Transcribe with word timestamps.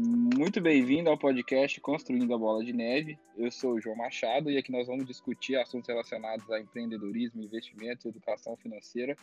Muito 0.00 0.60
bem-vindo 0.60 1.10
ao 1.10 1.18
podcast 1.18 1.80
Construindo 1.80 2.32
a 2.32 2.38
Bola 2.38 2.64
de 2.64 2.72
Neve. 2.72 3.18
Eu 3.36 3.50
sou 3.50 3.72
o 3.72 3.80
João 3.80 3.96
Machado 3.96 4.48
e 4.48 4.56
aqui 4.56 4.70
nós 4.70 4.86
vamos 4.86 5.04
discutir 5.04 5.56
assuntos 5.56 5.88
relacionados 5.88 6.48
a 6.52 6.60
empreendedorismo, 6.60 7.42
investimento 7.42 8.06
e 8.06 8.10
educação 8.10 8.56
financeira. 8.56 9.16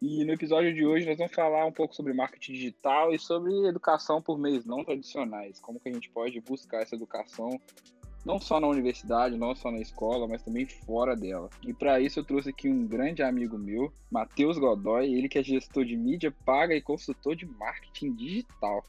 E 0.00 0.24
no 0.24 0.32
episódio 0.32 0.72
de 0.72 0.86
hoje 0.86 1.04
nós 1.04 1.18
vamos 1.18 1.34
falar 1.34 1.66
um 1.66 1.72
pouco 1.72 1.94
sobre 1.94 2.14
marketing 2.14 2.54
digital 2.54 3.12
e 3.12 3.18
sobre 3.18 3.52
educação 3.68 4.22
por 4.22 4.38
meios 4.38 4.64
não 4.64 4.82
tradicionais, 4.82 5.60
como 5.60 5.78
que 5.78 5.90
a 5.90 5.92
gente 5.92 6.08
pode 6.08 6.40
buscar 6.40 6.80
essa 6.80 6.94
educação 6.94 7.60
não 8.24 8.40
só 8.40 8.58
na 8.58 8.68
universidade, 8.68 9.36
não 9.36 9.54
só 9.54 9.70
na 9.70 9.78
escola, 9.78 10.26
mas 10.26 10.42
também 10.42 10.66
fora 10.66 11.14
dela. 11.14 11.50
E 11.62 11.74
para 11.74 12.00
isso 12.00 12.18
eu 12.18 12.24
trouxe 12.24 12.48
aqui 12.48 12.66
um 12.66 12.86
grande 12.86 13.22
amigo 13.22 13.58
meu, 13.58 13.92
Matheus 14.10 14.56
Godoy, 14.56 15.12
ele 15.12 15.28
que 15.28 15.38
é 15.38 15.42
gestor 15.42 15.84
de 15.84 15.98
mídia 15.98 16.34
paga 16.46 16.74
e 16.74 16.80
consultor 16.80 17.36
de 17.36 17.44
marketing 17.44 18.14
digital. 18.14 18.82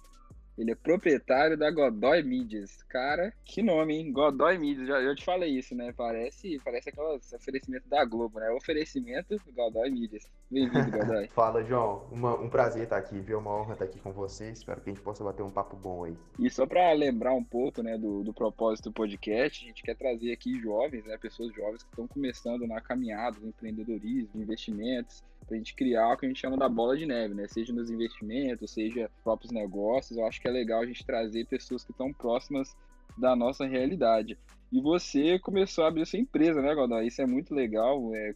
Ele 0.58 0.72
é 0.72 0.76
proprietário 0.76 1.56
da 1.56 1.70
Godoy 1.70 2.24
Mídias. 2.24 2.82
Cara, 2.84 3.32
que 3.46 3.62
nome, 3.62 3.96
hein? 3.96 4.12
Godoy 4.12 4.58
Mídias. 4.58 4.88
Já, 4.88 5.00
eu 5.00 5.16
te 5.16 5.24
falei 5.24 5.52
isso, 5.52 5.76
né? 5.76 5.94
Parece, 5.96 6.60
parece 6.66 6.90
aqueles 6.90 7.32
oferecimento 7.32 7.88
da 7.88 8.04
Globo, 8.04 8.40
né? 8.40 8.50
Oferecimento 8.50 9.40
Godoy 9.56 9.92
Mídias. 9.92 10.28
Bem-vindo, 10.50 10.90
Godoy. 10.90 11.28
Fala, 11.36 11.64
João. 11.64 12.08
Uma, 12.12 12.36
um 12.36 12.50
prazer 12.50 12.84
estar 12.84 12.98
aqui, 12.98 13.20
viu? 13.20 13.38
Uma 13.38 13.56
honra 13.56 13.74
estar 13.74 13.86
aqui 13.86 14.00
com 14.00 14.12
você. 14.12 14.50
Espero 14.50 14.82
que 14.82 14.90
a 14.90 14.94
gente 14.94 15.04
possa 15.04 15.24
bater 15.24 15.44
um 15.44 15.52
papo 15.52 15.76
bom 15.76 16.06
aí. 16.06 16.18
E 16.40 16.50
só 16.50 16.66
para 16.66 16.92
lembrar 16.94 17.34
um 17.34 17.44
pouco, 17.44 17.84
né, 17.84 17.96
do, 17.96 18.24
do 18.24 18.34
propósito 18.34 18.90
do 18.90 18.94
podcast, 18.94 19.64
a 19.64 19.68
gente 19.68 19.84
quer 19.84 19.96
trazer 19.96 20.32
aqui 20.32 20.60
jovens, 20.60 21.06
né? 21.06 21.18
Pessoas 21.20 21.54
jovens 21.54 21.84
que 21.84 21.90
estão 21.90 22.08
começando 22.08 22.66
na 22.66 22.82
caminhada 22.82 23.40
do 23.40 23.48
empreendedorismo, 23.48 24.42
investimentos 24.42 25.24
para 25.48 25.56
a 25.56 25.58
gente 25.58 25.74
criar 25.74 26.14
o 26.14 26.18
que 26.18 26.26
a 26.26 26.30
gente 26.30 26.40
chama 26.40 26.58
da 26.58 26.68
bola 26.68 26.98
de 26.98 27.06
neve, 27.06 27.34
né? 27.34 27.48
Seja 27.48 27.74
nos 27.74 27.90
investimentos, 27.90 28.72
seja 28.72 29.10
próprios 29.24 29.52
negócios. 29.52 30.18
Eu 30.18 30.26
acho 30.26 30.42
que 30.42 30.47
é 30.48 30.52
legal 30.52 30.82
a 30.82 30.86
gente 30.86 31.06
trazer 31.06 31.46
pessoas 31.48 31.84
que 31.84 31.92
estão 31.92 32.12
próximas 32.14 32.76
da 33.18 33.36
nossa 33.36 33.66
realidade. 33.66 34.38
E 34.72 34.82
você 34.82 35.40
começou 35.40 35.84
a 35.84 35.88
abrir 35.88 36.06
sua 36.06 36.20
empresa, 36.20 36.62
né, 36.62 36.76
Godoy? 36.76 37.08
Isso 37.08 37.22
é 37.22 37.26
muito 37.26 37.54
legal. 37.54 38.14
É, 38.14 38.36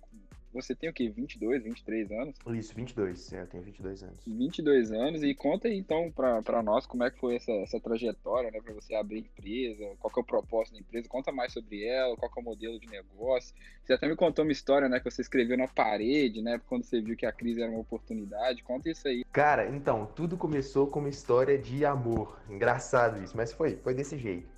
você 0.53 0.75
tem 0.75 0.89
o 0.89 0.93
quê? 0.93 1.09
22, 1.09 1.63
23 1.63 2.11
anos? 2.11 2.35
Isso, 2.47 2.75
22. 2.75 3.33
É, 3.33 3.41
eu 3.41 3.47
tenho 3.47 3.63
22 3.63 4.03
anos. 4.03 4.23
22 4.25 4.91
anos. 4.91 5.23
E 5.23 5.33
conta 5.33 5.67
aí, 5.67 5.77
então, 5.77 6.11
para 6.11 6.61
nós 6.61 6.85
como 6.85 7.03
é 7.03 7.11
que 7.11 7.19
foi 7.19 7.35
essa, 7.35 7.51
essa 7.51 7.79
trajetória, 7.79 8.51
né? 8.51 8.59
Para 8.61 8.73
você 8.73 8.95
abrir 8.95 9.19
empresa, 9.19 9.95
qual 9.99 10.13
que 10.13 10.19
é 10.19 10.23
o 10.23 10.25
propósito 10.25 10.73
da 10.73 10.79
empresa. 10.79 11.07
Conta 11.07 11.31
mais 11.31 11.53
sobre 11.53 11.85
ela, 11.85 12.15
qual 12.17 12.31
que 12.31 12.39
é 12.39 12.41
o 12.41 12.45
modelo 12.45 12.79
de 12.79 12.87
negócio. 12.87 13.55
Você 13.83 13.93
até 13.93 14.07
me 14.07 14.15
contou 14.15 14.43
uma 14.43 14.51
história, 14.51 14.89
né? 14.89 14.99
Que 14.99 15.09
você 15.09 15.21
escreveu 15.21 15.57
na 15.57 15.67
parede, 15.67 16.41
né? 16.41 16.59
Quando 16.67 16.83
você 16.83 17.01
viu 17.01 17.15
que 17.15 17.25
a 17.25 17.31
crise 17.31 17.61
era 17.61 17.71
uma 17.71 17.79
oportunidade. 17.79 18.63
Conta 18.63 18.89
isso 18.89 19.07
aí. 19.07 19.23
Cara, 19.31 19.69
então, 19.69 20.05
tudo 20.15 20.37
começou 20.37 20.87
com 20.87 20.99
uma 20.99 21.09
história 21.09 21.57
de 21.57 21.85
amor. 21.85 22.39
Engraçado 22.49 23.23
isso, 23.23 23.35
mas 23.37 23.53
foi, 23.53 23.77
foi 23.77 23.93
desse 23.93 24.17
jeito. 24.17 24.49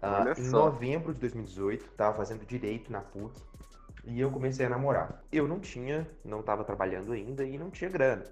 Uh, 0.00 0.40
em 0.40 0.48
novembro 0.50 1.12
de 1.12 1.18
2018, 1.20 1.90
tava 1.96 2.16
fazendo 2.16 2.46
direito 2.46 2.92
na 2.92 3.00
PUC 3.00 3.40
e 4.04 4.20
eu 4.20 4.30
comecei 4.30 4.66
a 4.66 4.68
namorar. 4.68 5.24
Eu 5.30 5.46
não 5.48 5.60
tinha, 5.60 6.08
não 6.24 6.40
estava 6.40 6.64
trabalhando 6.64 7.12
ainda 7.12 7.44
e 7.44 7.58
não 7.58 7.70
tinha 7.70 7.90
grana. 7.90 8.24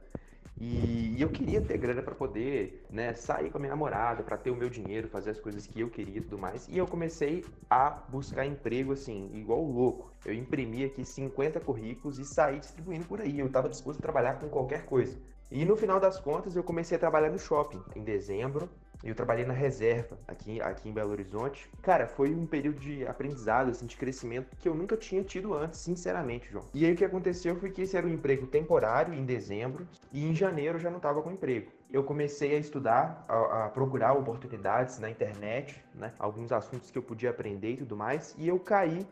E 0.59 1.21
eu 1.21 1.29
queria 1.29 1.61
ter 1.61 1.77
grana 1.77 2.03
para 2.03 2.15
poder, 2.15 2.87
né, 2.91 3.13
sair 3.13 3.51
com 3.51 3.59
a 3.59 3.61
minha 3.61 3.71
namorada, 3.71 4.23
para 4.23 4.39
ter 4.39 4.51
o 4.51 4.57
meu 4.57 4.71
dinheiro, 4.71 5.07
fazer 5.07 5.31
as 5.31 5.39
coisas 5.39 5.67
que 5.67 5.81
eu 5.81 5.91
queria 5.91 6.17
e 6.17 6.21
tudo 6.23 6.39
mais. 6.39 6.67
E 6.67 6.79
eu 6.79 6.87
comecei 6.87 7.45
a 7.69 7.91
buscar 7.91 8.47
emprego 8.47 8.93
assim, 8.93 9.31
igual 9.35 9.63
louco. 9.63 10.11
Eu 10.25 10.33
imprimi 10.33 10.85
aqui 10.85 11.05
50 11.05 11.61
currículos 11.61 12.19
e 12.19 12.25
saí 12.25 12.59
distribuindo 12.59 13.05
por 13.05 13.21
aí. 13.21 13.39
Eu 13.39 13.49
estava 13.49 13.69
disposto 13.69 13.99
a 13.99 14.03
trabalhar 14.03 14.41
com 14.41 14.49
qualquer 14.49 14.87
coisa. 14.87 15.19
E 15.51 15.65
no 15.65 15.77
final 15.77 16.01
das 16.01 16.19
contas, 16.19 16.57
eu 16.57 16.65
comecei 16.65 16.97
a 16.97 17.01
trabalhar 17.01 17.31
no 17.31 17.39
shopping 17.39 17.83
em 17.95 18.03
dezembro. 18.03 18.69
Eu 19.03 19.15
trabalhei 19.15 19.45
na 19.45 19.53
reserva 19.55 20.19
aqui, 20.27 20.61
aqui 20.61 20.89
em 20.89 20.93
Belo 20.93 21.11
Horizonte. 21.11 21.71
Cara, 21.83 22.07
foi 22.07 22.35
um 22.35 22.47
período 22.47 22.81
de 22.81 23.07
aprendizado, 23.07 23.71
assim, 23.71 23.87
de 23.87 23.97
crescimento 23.97 24.57
que 24.57 24.69
eu 24.69 24.75
nunca 24.75 24.97
tinha 24.97 25.23
tido 25.23 25.55
antes, 25.55 25.81
sinceramente, 25.81 26.51
João. 26.51 26.65
E 26.75 26.85
aí 26.85 26.93
o 26.93 26.97
que 26.97 27.05
aconteceu 27.05 27.57
foi 27.57 27.71
que 27.71 27.83
esse 27.83 27.97
era 27.97 28.07
um 28.07 28.11
emprego 28.11 28.47
temporário 28.47 29.15
em 29.15 29.25
dezembro 29.25 29.87
e 30.13 30.25
em 30.25 30.35
janeiro 30.35 30.77
eu 30.77 30.81
já 30.81 30.91
não 30.91 30.99
estava 30.99 31.23
com 31.23 31.31
emprego. 31.31 31.71
Eu 31.93 32.03
comecei 32.03 32.57
a 32.57 32.59
estudar, 32.59 33.25
a, 33.29 33.67
a, 33.67 33.69
procurar 33.69 34.13
oportunidades 34.13 34.99
na 34.99 35.09
internet, 35.09 35.83
né? 35.95 36.13
Alguns 36.19 36.51
assuntos 36.51 36.91
que 36.91 36.99
eu 36.99 37.03
podia 37.03 37.31
aprender 37.31 37.73
e 37.73 37.77
tudo 37.77 37.97
mais. 37.97 38.35
E 38.37 38.49
eu 38.49 38.59
caí 38.59 39.07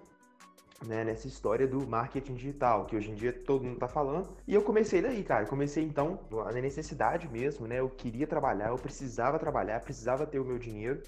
né, 0.86 1.04
nessa 1.04 1.26
história 1.26 1.66
do 1.66 1.86
marketing 1.86 2.34
digital, 2.34 2.86
que 2.86 2.96
hoje 2.96 3.10
em 3.10 3.14
dia 3.14 3.32
todo 3.32 3.64
mundo 3.64 3.78
tá 3.78 3.88
falando. 3.88 4.28
E 4.46 4.54
eu 4.54 4.62
comecei 4.62 5.00
daí, 5.00 5.22
cara. 5.22 5.46
comecei 5.46 5.84
então 5.84 6.20
na 6.30 6.52
necessidade 6.52 7.28
mesmo, 7.28 7.66
né? 7.66 7.80
Eu 7.80 7.88
queria 7.88 8.26
trabalhar, 8.26 8.68
eu 8.68 8.76
precisava 8.76 9.38
trabalhar, 9.38 9.80
precisava 9.80 10.26
ter 10.26 10.38
o 10.38 10.44
meu 10.44 10.58
dinheiro. 10.58 11.02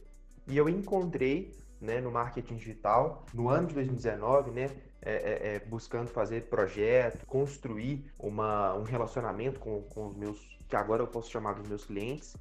E 0.46 0.56
eu 0.56 0.68
encontrei 0.68 1.52
né, 1.80 2.00
no 2.00 2.10
marketing 2.10 2.56
digital, 2.56 3.24
no 3.34 3.48
ano 3.48 3.68
de 3.68 3.74
2019, 3.74 4.50
né, 4.50 4.70
é, 5.02 5.12
é, 5.12 5.54
é, 5.54 5.60
buscando 5.60 6.08
fazer 6.08 6.44
projeto, 6.48 7.26
construir 7.26 8.10
uma, 8.18 8.74
um 8.74 8.82
relacionamento 8.82 9.60
com, 9.60 9.82
com 9.82 10.08
os 10.08 10.16
meus, 10.16 10.58
que 10.68 10.76
agora 10.76 11.02
eu 11.02 11.06
posso 11.06 11.30
chamar 11.30 11.54
dos 11.54 11.68
meus 11.68 11.84
clientes, 11.84 12.34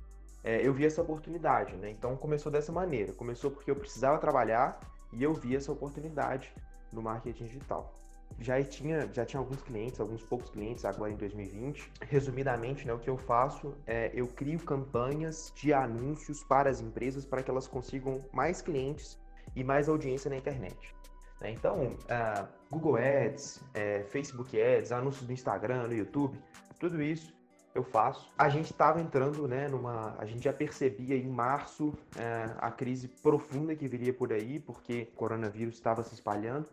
é, 0.44 0.66
eu 0.66 0.74
vi 0.74 0.86
essa 0.86 1.02
oportunidade, 1.02 1.76
né? 1.76 1.90
Então 1.90 2.16
começou 2.16 2.52
dessa 2.52 2.72
maneira. 2.72 3.12
Começou 3.14 3.50
porque 3.50 3.72
eu 3.72 3.76
precisava 3.76 4.20
trabalhar 4.20 4.80
e 5.12 5.24
eu 5.24 5.34
vi 5.34 5.56
essa 5.56 5.72
oportunidade 5.72 6.54
no 6.96 7.02
marketing 7.02 7.46
digital. 7.46 7.94
Já 8.40 8.62
tinha, 8.64 9.08
já 9.14 9.26
tinha 9.26 9.40
alguns 9.40 9.62
clientes, 9.62 10.00
alguns 10.00 10.24
poucos 10.24 10.50
clientes 10.50 10.84
agora 10.84 11.12
em 11.12 11.16
2020. 11.16 11.92
Resumidamente, 12.02 12.86
né, 12.86 12.94
o 12.94 13.00
que 13.00 13.10
eu 13.10 13.18
faço 13.18 13.74
é 13.86 14.12
eu 14.14 14.28
crio 14.28 14.60
campanhas 14.60 15.54
de 15.56 15.74
anúncios 15.74 16.44
para 16.44 16.70
as 16.70 16.82
empresas 16.82 17.26
para 17.26 17.44
que 17.44 17.50
elas 17.52 17.68
consigam 17.68 18.24
mais 18.34 18.62
clientes 18.62 19.18
e 19.56 19.64
mais 19.64 19.88
audiência 19.88 20.30
na 20.30 20.38
internet. 20.38 20.96
Né. 21.40 21.52
Então, 21.52 21.94
uh, 21.94 22.48
Google 22.70 22.98
Ads, 22.98 23.58
uh, 23.58 24.06
Facebook 24.10 24.60
Ads, 24.60 24.92
anúncios 24.92 25.28
no 25.28 25.34
Instagram, 25.34 25.88
no 25.88 25.94
YouTube, 25.94 26.38
tudo 26.80 27.02
isso 27.02 27.35
eu 27.76 27.84
faço. 27.84 28.32
A 28.38 28.48
gente 28.48 28.72
estava 28.72 29.02
entrando, 29.02 29.48
né, 29.48 29.68
numa. 29.68 30.16
A 30.18 30.26
gente 30.26 30.46
já 30.46 30.54
percebia 30.54 31.18
em 31.18 31.28
março 31.28 31.94
é, 32.18 32.50
a 32.58 32.72
crise 32.72 33.10
profunda 33.10 33.76
que 33.76 33.86
viria 33.86 34.14
por 34.14 34.32
aí, 34.32 34.60
porque 34.62 35.10
o 35.14 35.18
coronavírus 35.18 35.76
estava 35.76 36.02
se 36.02 36.14
espalhando. 36.14 36.66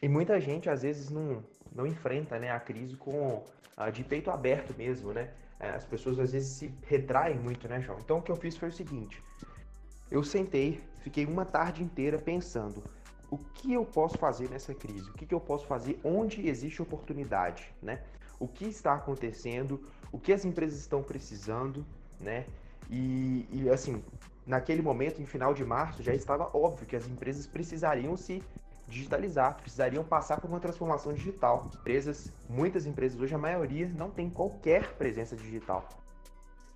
E 0.00 0.08
muita 0.08 0.40
gente, 0.40 0.70
às 0.70 0.82
vezes, 0.82 1.10
não, 1.10 1.42
não 1.74 1.86
enfrenta 1.86 2.38
né, 2.38 2.50
a 2.50 2.60
crise 2.60 2.96
com 2.96 3.42
uh, 3.76 3.92
de 3.92 4.04
peito 4.04 4.30
aberto 4.30 4.72
mesmo, 4.78 5.12
né? 5.12 5.30
É, 5.58 5.70
as 5.70 5.84
pessoas, 5.84 6.18
às 6.20 6.32
vezes, 6.32 6.48
se 6.48 6.74
retraem 6.86 7.38
muito, 7.38 7.68
né, 7.68 7.80
João? 7.80 7.98
Então, 7.98 8.18
o 8.18 8.22
que 8.22 8.30
eu 8.30 8.36
fiz 8.36 8.56
foi 8.56 8.68
o 8.68 8.72
seguinte. 8.72 9.20
Eu 10.10 10.22
sentei, 10.22 10.80
fiquei 11.00 11.26
uma 11.26 11.44
tarde 11.44 11.82
inteira 11.82 12.18
pensando 12.18 12.82
o 13.30 13.38
que 13.38 13.72
eu 13.72 13.84
posso 13.84 14.16
fazer 14.18 14.48
nessa 14.50 14.72
crise, 14.74 15.10
o 15.10 15.14
que, 15.14 15.26
que 15.26 15.34
eu 15.34 15.40
posso 15.40 15.66
fazer 15.66 15.98
onde 16.04 16.46
existe 16.46 16.80
oportunidade, 16.80 17.74
né? 17.82 18.00
O 18.38 18.46
que 18.46 18.66
está 18.66 18.94
acontecendo, 18.94 19.80
o 20.14 20.18
que 20.20 20.32
as 20.32 20.44
empresas 20.44 20.78
estão 20.78 21.02
precisando, 21.02 21.84
né? 22.20 22.46
E, 22.88 23.48
e, 23.50 23.68
assim, 23.68 24.00
naquele 24.46 24.80
momento, 24.80 25.20
em 25.20 25.26
final 25.26 25.52
de 25.52 25.64
março, 25.64 26.04
já 26.04 26.14
estava 26.14 26.48
óbvio 26.56 26.86
que 26.86 26.94
as 26.94 27.08
empresas 27.08 27.48
precisariam 27.48 28.16
se 28.16 28.40
digitalizar, 28.86 29.56
precisariam 29.56 30.04
passar 30.04 30.40
por 30.40 30.48
uma 30.48 30.60
transformação 30.60 31.12
digital. 31.12 31.68
Empresas, 31.80 32.30
muitas 32.48 32.86
empresas 32.86 33.20
hoje, 33.20 33.34
a 33.34 33.38
maioria 33.38 33.88
não 33.88 34.08
tem 34.08 34.30
qualquer 34.30 34.92
presença 34.92 35.34
digital. 35.34 35.88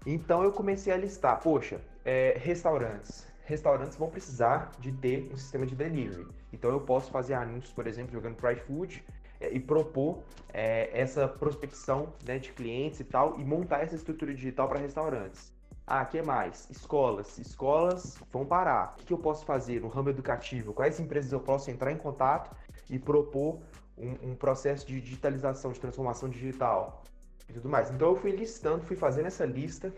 Então 0.05 0.43
eu 0.43 0.51
comecei 0.51 0.93
a 0.93 0.97
listar, 0.97 1.41
poxa, 1.41 1.81
é, 2.05 2.37
restaurantes. 2.43 3.25
Restaurantes 3.45 3.97
vão 3.97 4.11
precisar 4.11 4.73
de 4.81 4.91
ter 4.91 5.31
um 5.33 5.37
sistema 5.37 5.65
de 5.65 5.77
delivery. 5.77 6.27
Então 6.53 6.71
eu 6.71 6.81
posso 6.81 7.09
fazer 7.13 7.35
anúncios, 7.35 7.73
por 7.73 7.87
exemplo, 7.87 8.13
jogando 8.13 8.35
para 8.35 8.53
iFood 8.55 9.05
é, 9.05 9.28
e 9.41 9.61
propor 9.61 10.23
é, 10.53 10.91
essa 10.93 11.29
prospecção 11.29 12.13
né, 12.27 12.39
de 12.39 12.53
clientes 12.53 13.01
e 13.01 13.05
tal, 13.05 13.39
e 13.39 13.45
montar 13.45 13.83
essa 13.83 13.95
estrutura 13.95 14.35
digital 14.35 14.69
para 14.69 14.79
restaurantes. 14.79 15.53
Ah, 15.87 16.05
que 16.05 16.21
mais? 16.21 16.69
Escolas. 16.71 17.39
Escolas 17.39 18.19
vão 18.31 18.45
parar. 18.45 18.95
O 19.01 19.05
que 19.05 19.13
eu 19.13 19.19
posso 19.19 19.45
fazer 19.45 19.81
no 19.81 19.89
ramo 19.89 20.11
educativo? 20.11 20.73
Quais 20.75 21.01
empresas 21.01 21.33
eu 21.33 21.41
posso 21.41 21.71
entrar 21.71 21.91
em 21.91 21.97
contato 21.97 22.55
e 22.91 22.99
propor 22.99 23.59
um, 24.01 24.31
um 24.31 24.35
processo 24.35 24.87
de 24.87 25.01
digitalização, 25.01 25.73
de 25.73 25.81
transformação 25.81 26.29
digital 26.29 27.03
e 27.49 27.53
tudo 27.53 27.69
mais. 27.69 27.91
Então 27.91 28.09
eu 28.09 28.17
fui 28.17 28.31
listando, 28.31 28.85
fui 28.85 28.97
fazendo 28.97 29.27
essa 29.27 29.45
lista 29.45 29.93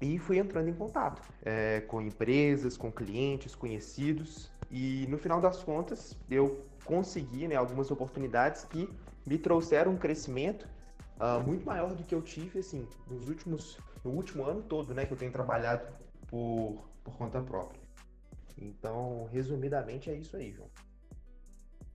e 0.00 0.18
fui 0.18 0.38
entrando 0.38 0.68
em 0.68 0.74
contato 0.74 1.22
é, 1.44 1.80
com 1.80 2.00
empresas, 2.00 2.76
com 2.76 2.90
clientes, 2.90 3.54
conhecidos. 3.54 4.50
E 4.70 5.06
no 5.08 5.18
final 5.18 5.40
das 5.40 5.62
contas, 5.62 6.16
eu 6.30 6.64
consegui 6.84 7.48
né, 7.48 7.56
algumas 7.56 7.90
oportunidades 7.90 8.64
que 8.64 8.88
me 9.26 9.36
trouxeram 9.36 9.92
um 9.92 9.96
crescimento 9.96 10.68
uh, 11.18 11.40
muito 11.44 11.66
maior 11.66 11.94
do 11.94 12.04
que 12.04 12.14
eu 12.14 12.22
tive 12.22 12.60
assim, 12.60 12.86
nos 13.08 13.28
últimos, 13.28 13.78
no 14.04 14.12
último 14.12 14.44
ano 14.44 14.62
todo 14.62 14.94
né, 14.94 15.04
que 15.04 15.12
eu 15.12 15.16
tenho 15.16 15.32
trabalhado 15.32 15.86
por, 16.28 16.88
por 17.02 17.16
conta 17.16 17.40
própria. 17.42 17.80
Então, 18.56 19.28
resumidamente, 19.32 20.10
é 20.10 20.14
isso 20.14 20.36
aí, 20.36 20.52
João. 20.52 20.68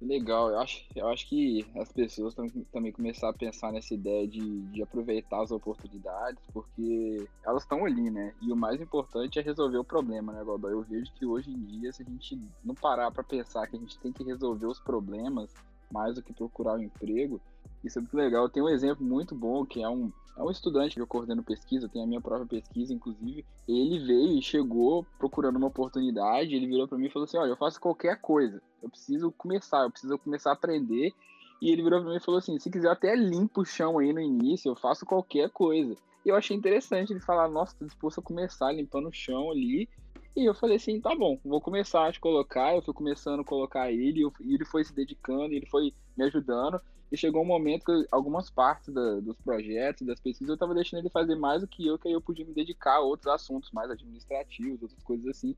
Legal, 0.02 0.50
eu 0.50 0.60
acho, 0.60 0.86
eu 0.94 1.08
acho 1.08 1.28
que 1.28 1.66
as 1.78 1.92
pessoas 1.92 2.36
têm 2.36 2.50
também 2.72 2.92
começar 2.92 3.30
a 3.30 3.34
pensar 3.34 3.72
nessa 3.72 3.94
ideia 3.94 4.28
de, 4.28 4.62
de 4.68 4.84
aproveitar 4.84 5.42
as 5.42 5.52
oportunidades, 5.52 6.44
porque 6.54 7.28
elas 7.46 7.64
estão 7.64 7.86
ali, 7.86 8.12
né? 8.12 8.34
E 8.42 8.52
o 8.52 8.58
mais 8.58 8.82
importante 8.82 9.40
é 9.40 9.42
resolver 9.42 9.78
o 9.78 9.86
problema, 9.86 10.34
né, 10.34 10.44
Godoy? 10.44 10.74
Eu 10.74 10.84
vejo 10.84 11.12
que 11.14 11.26
hoje 11.26 11.50
em 11.50 11.64
dia, 11.64 11.94
se 11.94 12.04
a 12.04 12.06
gente 12.06 12.38
não 12.64 12.76
parar 12.76 13.10
para 13.10 13.24
pensar 13.24 13.68
que 13.68 13.78
a 13.78 13.80
gente 13.80 13.98
tem 14.00 14.12
que 14.12 14.24
resolver 14.24 14.68
os 14.68 14.80
problemas 14.80 15.50
mais 15.90 16.16
do 16.16 16.22
que 16.22 16.34
procurar 16.34 16.76
um 16.76 16.84
emprego, 16.84 17.40
isso 17.82 17.98
é 17.98 18.02
muito 18.02 18.18
legal. 18.18 18.50
Tenho 18.50 18.66
um 18.66 18.70
exemplo 18.70 19.06
muito 19.06 19.34
bom 19.34 19.66
que 19.66 19.82
é 19.82 19.88
um, 19.88 20.12
é 20.38 20.44
um 20.44 20.52
estudante 20.52 20.96
que 20.96 21.02
eu 21.02 21.08
coordeno 21.08 21.42
pesquisa, 21.42 21.88
tenho 21.88 22.04
a 22.04 22.08
minha 22.08 22.20
própria 22.20 22.46
pesquisa, 22.46 22.94
inclusive. 22.94 23.46
Ele 23.68 24.00
veio 24.00 24.38
e 24.38 24.42
chegou 24.42 25.06
procurando 25.18 25.56
uma 25.56 25.68
oportunidade. 25.68 26.54
Ele 26.54 26.68
virou 26.68 26.88
para 26.88 26.98
mim 26.98 27.06
e 27.06 27.10
falou 27.10 27.26
assim: 27.26 27.38
Olha, 27.38 27.50
eu 27.50 27.58
faço 27.58 27.80
qualquer 27.80 28.20
coisa, 28.20 28.62
eu 28.84 28.90
preciso 28.90 29.32
começar, 29.32 29.84
eu 29.84 29.92
preciso 29.92 30.18
começar 30.20 30.50
a 30.50 30.54
aprender. 30.54 31.14
E 31.62 31.72
ele 31.72 31.82
virou 31.82 32.02
para 32.02 32.10
mim 32.10 32.18
e 32.18 32.24
falou 32.24 32.40
assim: 32.40 32.60
Se 32.60 32.70
quiser, 32.70 32.90
até 32.90 33.16
limpo 33.16 33.62
o 33.62 33.66
chão 33.66 33.98
aí 33.98 34.12
no 34.12 34.20
início, 34.20 34.70
eu 34.70 34.76
faço 34.76 35.06
qualquer 35.06 35.50
coisa. 35.50 35.96
E 36.26 36.30
eu 36.30 36.36
achei 36.36 36.56
interessante 36.56 37.14
ele 37.14 37.22
falar: 37.22 37.48
Nossa, 37.48 37.76
tô 37.78 37.86
disposto 37.86 38.20
a 38.20 38.24
começar 38.24 38.74
limpando 38.74 39.08
o 39.08 39.14
chão 39.14 39.52
ali. 39.52 39.88
E 40.36 40.44
eu 40.44 40.54
falei 40.54 40.76
assim, 40.76 41.00
tá 41.00 41.16
bom, 41.16 41.40
vou 41.46 41.62
começar 41.62 42.08
a 42.08 42.12
te 42.12 42.20
colocar. 42.20 42.76
Eu 42.76 42.82
fui 42.82 42.94
começando 42.94 43.40
a 43.40 43.46
colocar 43.46 43.90
ele, 43.92 44.22
e 44.42 44.54
ele 44.54 44.66
foi 44.66 44.84
se 44.84 44.94
dedicando, 44.94 45.54
ele 45.54 45.66
foi 45.66 45.94
me 46.18 46.26
ajudando. 46.26 46.80
E 47.12 47.16
chegou 47.16 47.42
um 47.42 47.46
momento 47.46 47.86
que 47.86 48.08
algumas 48.12 48.50
partes 48.50 48.94
da, 48.94 49.20
dos 49.22 49.38
projetos, 49.38 50.06
das 50.06 50.20
pesquisas, 50.20 50.50
eu 50.50 50.56
estava 50.56 50.74
deixando 50.74 51.00
ele 51.00 51.10
fazer 51.10 51.36
mais 51.36 51.62
do 51.62 51.68
que 51.68 51.88
eu, 51.88 51.98
que 51.98 52.10
aí 52.10 52.14
eu 52.14 52.22
podia 52.22 52.46
me 52.46 52.54
dedicar 52.54 52.96
a 52.96 53.00
outros 53.00 53.32
assuntos 53.32 53.72
mais 53.72 53.90
administrativos, 53.90 54.82
outras 54.82 55.04
coisas 55.04 55.26
assim. 55.28 55.56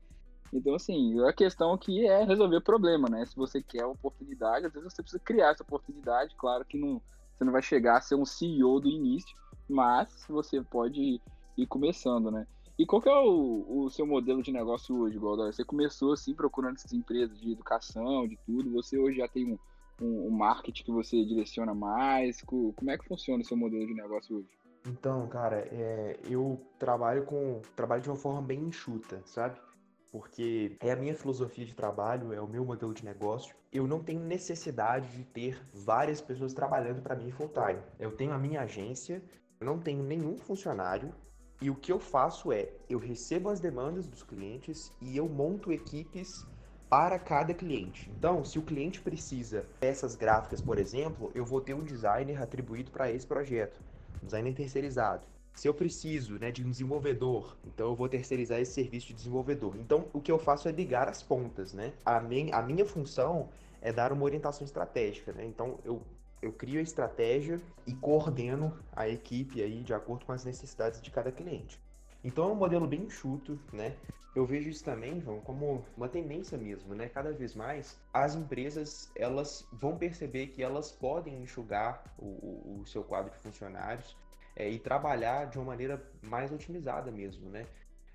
Então, 0.52 0.74
assim, 0.74 1.18
a 1.26 1.32
questão 1.32 1.72
aqui 1.72 2.06
é 2.06 2.22
resolver 2.22 2.60
problema, 2.60 3.08
né? 3.08 3.26
Se 3.26 3.34
você 3.34 3.60
quer 3.60 3.84
oportunidade, 3.84 4.66
às 4.66 4.72
vezes 4.72 4.92
você 4.92 5.02
precisa 5.02 5.22
criar 5.22 5.50
essa 5.50 5.62
oportunidade. 5.62 6.36
Claro 6.36 6.64
que 6.64 6.78
não, 6.78 7.02
você 7.36 7.44
não 7.44 7.52
vai 7.52 7.62
chegar 7.62 7.98
a 7.98 8.00
ser 8.00 8.14
um 8.14 8.24
CEO 8.24 8.78
do 8.80 8.88
início, 8.88 9.34
mas 9.68 10.24
você 10.28 10.62
pode 10.62 11.20
ir 11.56 11.66
começando, 11.66 12.30
né? 12.30 12.46
E 12.78 12.86
qual 12.86 13.02
que 13.02 13.08
é 13.08 13.12
o, 13.12 13.86
o 13.86 13.90
seu 13.90 14.06
modelo 14.06 14.40
de 14.40 14.52
negócio 14.52 14.96
hoje, 14.96 15.18
Godoy? 15.18 15.52
Você 15.52 15.64
começou, 15.64 16.12
assim, 16.12 16.32
procurando 16.32 16.76
essas 16.76 16.92
empresas 16.92 17.36
de 17.40 17.50
educação, 17.50 18.28
de 18.28 18.38
tudo. 18.46 18.70
Você 18.70 18.96
hoje 18.96 19.18
já 19.18 19.26
tem 19.26 19.52
um, 19.52 19.58
um, 20.00 20.28
um 20.28 20.30
marketing 20.30 20.84
que 20.84 20.92
você 20.92 21.24
direciona 21.24 21.74
mais? 21.74 22.40
Como 22.42 22.88
é 22.88 22.96
que 22.96 23.08
funciona 23.08 23.42
o 23.42 23.44
seu 23.44 23.56
modelo 23.56 23.84
de 23.84 23.94
negócio 23.94 24.36
hoje? 24.36 24.48
Então, 24.86 25.26
cara, 25.26 25.66
é, 25.72 26.20
eu 26.30 26.60
trabalho 26.78 27.24
com 27.24 27.60
trabalho 27.74 28.00
de 28.00 28.10
uma 28.10 28.16
forma 28.16 28.40
bem 28.40 28.60
enxuta, 28.60 29.20
sabe? 29.26 29.58
Porque 30.12 30.76
é 30.78 30.92
a 30.92 30.96
minha 30.96 31.16
filosofia 31.16 31.66
de 31.66 31.74
trabalho, 31.74 32.32
é 32.32 32.40
o 32.40 32.46
meu 32.46 32.64
modelo 32.64 32.94
de 32.94 33.04
negócio. 33.04 33.56
Eu 33.72 33.88
não 33.88 34.04
tenho 34.04 34.20
necessidade 34.20 35.16
de 35.16 35.24
ter 35.24 35.60
várias 35.74 36.20
pessoas 36.20 36.54
trabalhando 36.54 37.02
para 37.02 37.16
mim 37.16 37.32
full 37.32 37.48
time. 37.48 37.82
Eu 37.98 38.12
tenho 38.12 38.32
a 38.32 38.38
minha 38.38 38.60
agência, 38.60 39.20
eu 39.60 39.66
não 39.66 39.80
tenho 39.80 40.02
nenhum 40.04 40.38
funcionário, 40.38 41.12
e 41.60 41.70
o 41.70 41.74
que 41.74 41.90
eu 41.90 41.98
faço 41.98 42.52
é, 42.52 42.68
eu 42.88 42.98
recebo 42.98 43.48
as 43.48 43.58
demandas 43.58 44.06
dos 44.06 44.22
clientes 44.22 44.92
e 45.00 45.16
eu 45.16 45.28
monto 45.28 45.72
equipes 45.72 46.46
para 46.88 47.18
cada 47.18 47.52
cliente. 47.52 48.08
Então, 48.16 48.44
se 48.44 48.58
o 48.58 48.62
cliente 48.62 49.00
precisa 49.00 49.66
peças 49.80 50.14
gráficas, 50.14 50.60
por 50.60 50.78
exemplo, 50.78 51.30
eu 51.34 51.44
vou 51.44 51.60
ter 51.60 51.74
um 51.74 51.82
designer 51.82 52.40
atribuído 52.40 52.90
para 52.90 53.10
esse 53.10 53.26
projeto, 53.26 53.80
um 54.22 54.26
designer 54.26 54.54
terceirizado. 54.54 55.26
Se 55.52 55.66
eu 55.66 55.74
preciso 55.74 56.38
né, 56.38 56.52
de 56.52 56.64
um 56.64 56.70
desenvolvedor, 56.70 57.56
então 57.66 57.88
eu 57.88 57.96
vou 57.96 58.08
terceirizar 58.08 58.60
esse 58.60 58.72
serviço 58.72 59.08
de 59.08 59.14
desenvolvedor. 59.14 59.76
Então, 59.76 60.06
o 60.12 60.20
que 60.20 60.30
eu 60.30 60.38
faço 60.38 60.68
é 60.68 60.72
ligar 60.72 61.08
as 61.08 61.20
pontas, 61.20 61.72
né? 61.72 61.92
A, 62.04 62.20
min 62.20 62.52
a 62.52 62.62
minha 62.62 62.86
função 62.86 63.48
é 63.80 63.92
dar 63.92 64.12
uma 64.12 64.22
orientação 64.22 64.64
estratégica, 64.64 65.32
né? 65.32 65.44
Então, 65.44 65.80
eu, 65.84 66.00
eu 66.40 66.52
crio 66.52 66.78
a 66.78 66.82
estratégia 66.82 67.60
e 67.86 67.94
coordeno 67.94 68.78
a 68.92 69.08
equipe 69.08 69.62
aí 69.62 69.82
de 69.82 69.92
acordo 69.92 70.26
com 70.26 70.32
as 70.32 70.44
necessidades 70.44 71.00
de 71.00 71.10
cada 71.10 71.32
cliente. 71.32 71.80
Então 72.22 72.48
é 72.48 72.52
um 72.52 72.56
modelo 72.56 72.86
bem 72.86 73.02
enxuto, 73.02 73.58
né? 73.72 73.96
Eu 74.34 74.44
vejo 74.44 74.68
isso 74.68 74.84
também, 74.84 75.20
João, 75.20 75.40
como 75.40 75.84
uma 75.96 76.08
tendência 76.08 76.56
mesmo, 76.56 76.94
né? 76.94 77.08
Cada 77.08 77.32
vez 77.32 77.54
mais 77.54 77.98
as 78.12 78.34
empresas 78.34 79.10
elas 79.16 79.66
vão 79.72 79.96
perceber 79.96 80.48
que 80.48 80.62
elas 80.62 80.92
podem 80.92 81.42
enxugar 81.42 82.04
o, 82.18 82.80
o, 82.80 82.86
seu 82.86 83.02
quadro 83.02 83.32
de 83.32 83.38
funcionários 83.38 84.16
é, 84.54 84.68
e 84.68 84.78
trabalhar 84.78 85.46
de 85.46 85.58
uma 85.58 85.64
maneira 85.64 86.00
mais 86.22 86.52
otimizada 86.52 87.10
mesmo, 87.10 87.48
né? 87.48 87.66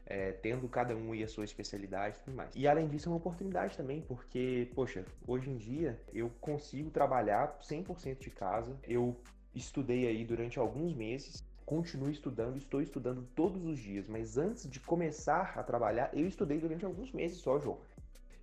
É, 0.06 0.34
tendo 0.34 0.68
cada 0.68 0.96
um 0.96 1.16
e 1.16 1.24
a 1.24 1.28
sua 1.28 1.46
especialidade 1.46 2.18
e 2.18 2.24
tudo 2.26 2.36
mais. 2.36 2.52
E 2.56 2.68
além 2.68 2.90
disso, 2.90 3.08
é 3.08 3.12
uma 3.12 3.18
oportunidade 3.18 3.78
também, 3.78 4.02
porque, 4.02 4.70
poxa, 4.76 5.06
hoje 5.26 5.50
em 5.50 5.58
dia 5.58 5.98
eu 6.14 6.30
consigo 6.42 6.90
trabalhar 6.90 7.58
100% 7.62 8.20
de 8.20 8.30
casa. 8.30 8.76
Eu 8.84 9.16
estudei 9.56 10.08
aí 10.08 10.26
durante 10.26 10.60
alguns 10.60 10.94
meses 10.94 11.42
continuo 11.66 12.10
estudando, 12.10 12.58
estou 12.58 12.82
estudando 12.82 13.28
todos 13.36 13.66
os 13.66 13.80
dias, 13.80 14.08
mas 14.08 14.38
antes 14.38 14.70
de 14.70 14.80
começar 14.80 15.54
a 15.58 15.64
trabalhar, 15.64 16.10
eu 16.14 16.28
estudei 16.28 16.60
durante 16.60 16.86
alguns 16.86 17.12
meses 17.12 17.38
só, 17.38 17.60
João. 17.60 17.80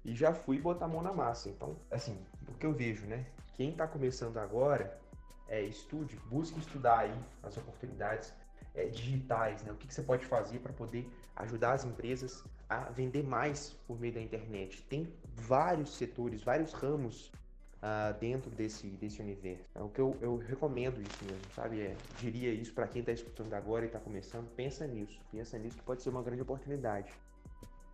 E 0.05 0.15
já 0.15 0.33
fui 0.33 0.59
botar 0.59 0.87
a 0.87 0.89
mão 0.89 1.03
na 1.03 1.13
massa. 1.13 1.49
Então, 1.49 1.77
assim, 1.91 2.17
o 2.49 2.55
que 2.55 2.65
eu 2.65 2.73
vejo, 2.73 3.07
né? 3.07 3.27
Quem 3.55 3.71
está 3.71 3.87
começando 3.87 4.39
agora, 4.39 4.99
é, 5.49 5.63
estude, 5.63 6.17
busque 6.29 6.59
estudar 6.59 7.01
aí 7.01 7.15
as 7.43 7.57
oportunidades 7.57 8.33
é, 8.75 8.87
digitais, 8.87 9.63
né? 9.63 9.73
O 9.73 9.77
que, 9.77 9.87
que 9.87 9.95
você 9.95 10.03
pode 10.03 10.27
fazer 10.27 10.59
para 10.59 10.73
poder 10.73 11.09
ajudar 11.37 11.73
as 11.73 11.85
empresas 11.85 12.45
a 12.69 12.79
vender 12.91 13.25
mais 13.25 13.77
por 13.87 13.99
meio 13.99 14.15
da 14.15 14.21
internet. 14.21 14.83
Tem 14.89 15.13
vários 15.35 15.97
setores, 15.97 16.43
vários 16.43 16.73
ramos 16.73 17.33
uh, 17.79 18.17
dentro 18.21 18.49
desse, 18.51 18.87
desse 18.87 19.21
universo. 19.21 19.65
É 19.75 19.83
o 19.83 19.89
que 19.89 20.01
eu, 20.01 20.17
eu 20.21 20.37
recomendo 20.37 21.01
isso 21.01 21.25
mesmo, 21.25 21.53
sabe? 21.55 21.81
É, 21.81 21.97
diria 22.19 22.53
isso 22.53 22.73
para 22.73 22.87
quem 22.87 23.01
está 23.01 23.13
escutando 23.13 23.53
agora 23.55 23.85
e 23.85 23.89
está 23.89 23.99
começando, 23.99 24.49
pensa 24.55 24.87
nisso, 24.87 25.21
pensa 25.33 25.59
nisso 25.59 25.77
que 25.77 25.83
pode 25.83 26.03
ser 26.03 26.11
uma 26.11 26.23
grande 26.23 26.43
oportunidade. 26.43 27.13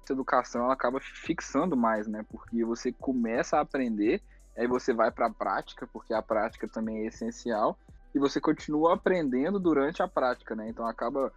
Essa 0.05 0.13
educação 0.13 0.65
ela 0.65 0.75
acaba 0.75 1.01
fixando 1.01 1.77
mais, 1.77 2.07
né? 2.07 2.25
Porque 2.29 2.63
você 2.65 2.93
começa 2.93 3.57
a 3.57 3.61
aprender, 3.61 4.23
aí 4.57 4.67
você 4.67 4.93
vai 4.93 5.11
para 5.11 5.27
a 5.27 5.31
prática, 5.31 5.87
porque 5.87 6.13
a 6.13 6.23
prática 6.23 6.69
também 6.69 6.99
é 6.99 7.07
essencial, 7.07 7.79
e 8.17 8.19
você 8.19 8.41
continua 8.41 8.95
aprendendo 8.95 9.61
durante 9.61 10.03
a 10.03 10.09
prática, 10.09 10.57
né? 10.57 10.71
Então 10.71 10.87
acaba 10.87 11.31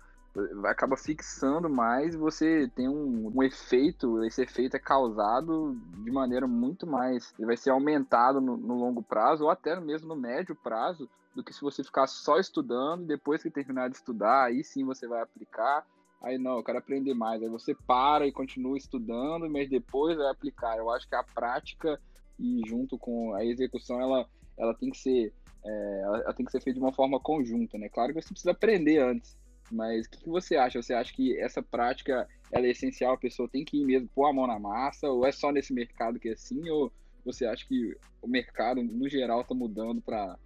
acaba 0.65 0.95
fixando 0.95 1.67
mais 1.67 2.13
e 2.13 2.17
você 2.17 2.71
tem 2.75 2.87
um, 2.87 3.31
um, 3.35 3.43
efeito, 3.43 4.23
esse 4.23 4.43
efeito 4.43 4.77
é 4.77 4.79
causado 4.79 5.75
de 6.03 6.11
maneira 6.11 6.47
muito 6.47 6.85
mais, 6.85 7.33
ele 7.37 7.47
vai 7.47 7.57
ser 7.57 7.71
aumentado 7.71 8.39
no, 8.39 8.55
no, 8.55 8.75
longo 8.75 9.01
prazo 9.01 9.45
ou 9.45 9.49
até 9.49 9.77
mesmo 9.79 10.07
no 10.07 10.15
médio 10.15 10.55
prazo 10.55 11.09
do 11.35 11.43
que 11.43 11.51
se 11.51 11.61
você 11.61 11.83
ficar 11.83 12.05
só 12.05 12.37
estudando, 12.37 13.07
depois 13.07 13.41
que 13.41 13.49
terminar 13.49 13.89
de 13.89 13.95
estudar, 13.95 14.45
aí 14.45 14.63
sim 14.63 14.85
você 14.85 15.07
vai 15.07 15.19
aplicar, 15.19 15.83
aí 16.21 16.37
não, 16.37 16.57
eu 16.57 16.63
quero 16.63 16.77
aprender 16.77 17.15
mais, 17.15 17.41
aí 17.41 17.49
você 17.49 17.75
para 17.87 18.27
e 18.27 18.31
continua 18.31 18.77
estudando, 18.77 19.49
mas 19.49 19.67
depois 19.67 20.15
vai 20.15 20.29
aplicar. 20.29 20.77
Eu 20.77 20.91
acho 20.91 21.09
que 21.09 21.15
a 21.15 21.23
prática 21.23 21.99
e 22.39 22.61
junto 22.67 22.99
com 22.99 23.33
a 23.33 23.43
execução, 23.43 23.99
ela, 23.99 24.29
ela 24.57 24.75
tem 24.75 24.91
que 24.91 24.97
ser 24.97 25.33
é, 25.65 26.01
ela 26.03 26.33
tem 26.33 26.45
que 26.45 26.51
ser 26.51 26.61
feita 26.61 26.79
de 26.79 26.85
uma 26.85 26.93
forma 26.93 27.19
conjunta, 27.19 27.77
né? 27.77 27.89
Claro 27.89 28.13
que 28.13 28.21
você 28.21 28.29
precisa 28.29 28.51
aprender 28.51 28.99
antes, 28.99 29.37
mas 29.71 30.05
o 30.05 30.09
que, 30.09 30.23
que, 30.23 30.29
você 30.29 30.55
acha? 30.55 30.81
Você 30.81 30.93
acha 30.93 31.13
que 31.13 31.37
essa 31.37 31.61
prática 31.61 32.27
ela 32.51 32.65
é 32.65 32.71
essencial? 32.71 33.13
A 33.13 33.17
pessoa 33.17 33.49
tem 33.49 33.63
que 33.63 33.81
ir 33.81 33.85
mesmo 33.85 34.09
pôr 34.13 34.25
a 34.25 34.33
mão 34.33 34.47
na 34.47 34.59
massa? 34.59 35.09
Ou 35.09 35.25
é 35.25 35.31
só 35.31 35.51
nesse 35.51 35.73
mercado 35.73 36.19
que 36.19 36.29
é 36.29 36.33
assim? 36.33 36.69
Ou 36.69 36.91
você 37.23 37.45
acha 37.45 37.67
que 37.67 37.95
o 38.21 38.27
mercado, 38.27 38.81
no 38.81 39.07
geral, 39.07 39.41
está 39.41 39.53
mudando 39.53 40.01
para 40.01 40.37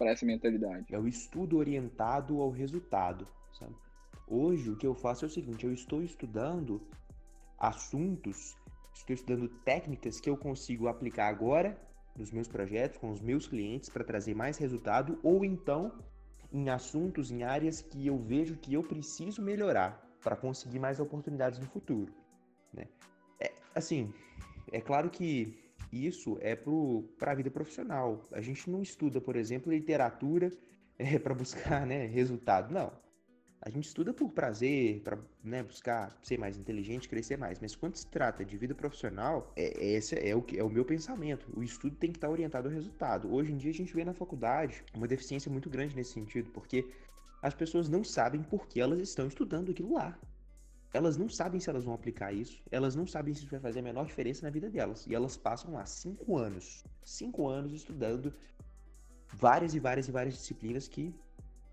essa 0.00 0.26
mentalidade? 0.26 0.94
É 0.94 0.98
o 0.98 1.06
estudo 1.06 1.58
orientado 1.58 2.40
ao 2.40 2.50
resultado. 2.50 3.26
Sabe? 3.58 3.74
Hoje, 4.26 4.70
o 4.70 4.76
que 4.76 4.86
eu 4.86 4.94
faço 4.94 5.24
é 5.24 5.28
o 5.28 5.30
seguinte: 5.30 5.64
eu 5.64 5.72
estou 5.72 6.02
estudando 6.02 6.82
assuntos, 7.58 8.56
estou 8.92 9.14
estudando 9.14 9.48
técnicas 9.48 10.20
que 10.20 10.28
eu 10.28 10.36
consigo 10.36 10.88
aplicar 10.88 11.28
agora 11.28 11.78
nos 12.16 12.30
meus 12.30 12.48
projetos, 12.48 12.98
com 12.98 13.10
os 13.10 13.20
meus 13.20 13.46
clientes, 13.46 13.88
para 13.88 14.04
trazer 14.04 14.34
mais 14.34 14.58
resultado, 14.58 15.18
ou 15.22 15.44
então 15.44 15.92
em 16.52 16.68
assuntos, 16.68 17.30
em 17.30 17.42
áreas 17.42 17.80
que 17.80 18.06
eu 18.06 18.18
vejo 18.18 18.56
que 18.56 18.74
eu 18.74 18.82
preciso 18.82 19.40
melhorar 19.40 20.06
para 20.22 20.36
conseguir 20.36 20.78
mais 20.78 21.00
oportunidades 21.00 21.58
no 21.58 21.66
futuro. 21.66 22.12
Né? 22.72 22.86
É, 23.40 23.52
assim, 23.74 24.12
é 24.70 24.80
claro 24.80 25.10
que 25.10 25.58
isso 25.90 26.38
é 26.40 26.56
para 26.56 27.32
a 27.32 27.34
vida 27.34 27.50
profissional. 27.50 28.26
A 28.32 28.40
gente 28.40 28.70
não 28.70 28.82
estuda, 28.82 29.20
por 29.20 29.36
exemplo, 29.36 29.72
literatura 29.72 30.50
é, 30.98 31.18
para 31.18 31.34
buscar 31.34 31.86
né, 31.86 32.06
resultado. 32.06 32.72
Não. 32.72 32.92
A 33.64 33.70
gente 33.70 33.86
estuda 33.86 34.12
por 34.12 34.28
prazer, 34.28 35.00
para 35.02 35.16
né, 35.42 35.62
buscar 35.62 36.18
ser 36.20 36.36
mais 36.36 36.58
inteligente, 36.58 37.08
crescer 37.08 37.36
mais. 37.38 37.60
Mas 37.60 37.76
quando 37.76 37.94
se 37.94 38.04
trata 38.08 38.44
de 38.44 38.56
vida 38.58 38.74
profissional, 38.74 39.52
é, 39.54 39.94
esse 39.94 40.16
é 40.18 40.34
o, 40.34 40.44
é 40.56 40.64
o 40.64 40.68
meu 40.68 40.84
pensamento. 40.84 41.48
O 41.56 41.62
estudo 41.62 41.94
tem 41.94 42.10
que 42.10 42.18
estar 42.18 42.28
orientado 42.28 42.66
ao 42.66 42.74
resultado. 42.74 43.32
Hoje 43.32 43.52
em 43.52 43.56
dia 43.56 43.70
a 43.70 43.74
gente 43.74 43.94
vê 43.94 44.04
na 44.04 44.12
faculdade 44.12 44.82
uma 44.92 45.06
deficiência 45.06 45.48
muito 45.48 45.70
grande 45.70 45.94
nesse 45.94 46.12
sentido, 46.12 46.50
porque 46.50 46.84
as 47.40 47.54
pessoas 47.54 47.88
não 47.88 48.02
sabem 48.02 48.42
por 48.42 48.66
que 48.66 48.80
elas 48.80 48.98
estão 49.00 49.28
estudando 49.28 49.70
aquilo 49.70 49.94
lá. 49.94 50.18
elas 50.92 51.16
não 51.16 51.28
sabem 51.28 51.58
se 51.60 51.70
elas 51.70 51.84
vão 51.84 51.94
aplicar 51.94 52.32
isso, 52.34 52.62
elas 52.70 52.94
não 52.94 53.06
sabem 53.06 53.32
se 53.32 53.40
isso 53.42 53.50
vai 53.50 53.60
fazer 53.60 53.78
a 53.78 53.82
menor 53.82 54.04
diferença 54.06 54.42
na 54.42 54.50
vida 54.50 54.68
delas. 54.68 55.06
E 55.06 55.14
elas 55.14 55.36
passam 55.36 55.72
lá 55.72 55.86
cinco 55.86 56.36
anos, 56.36 56.84
cinco 57.04 57.48
anos 57.48 57.72
estudando 57.72 58.34
várias 59.32 59.72
e 59.74 59.80
várias 59.80 60.08
e 60.08 60.12
várias 60.12 60.34
disciplinas 60.34 60.88
que 60.88 61.14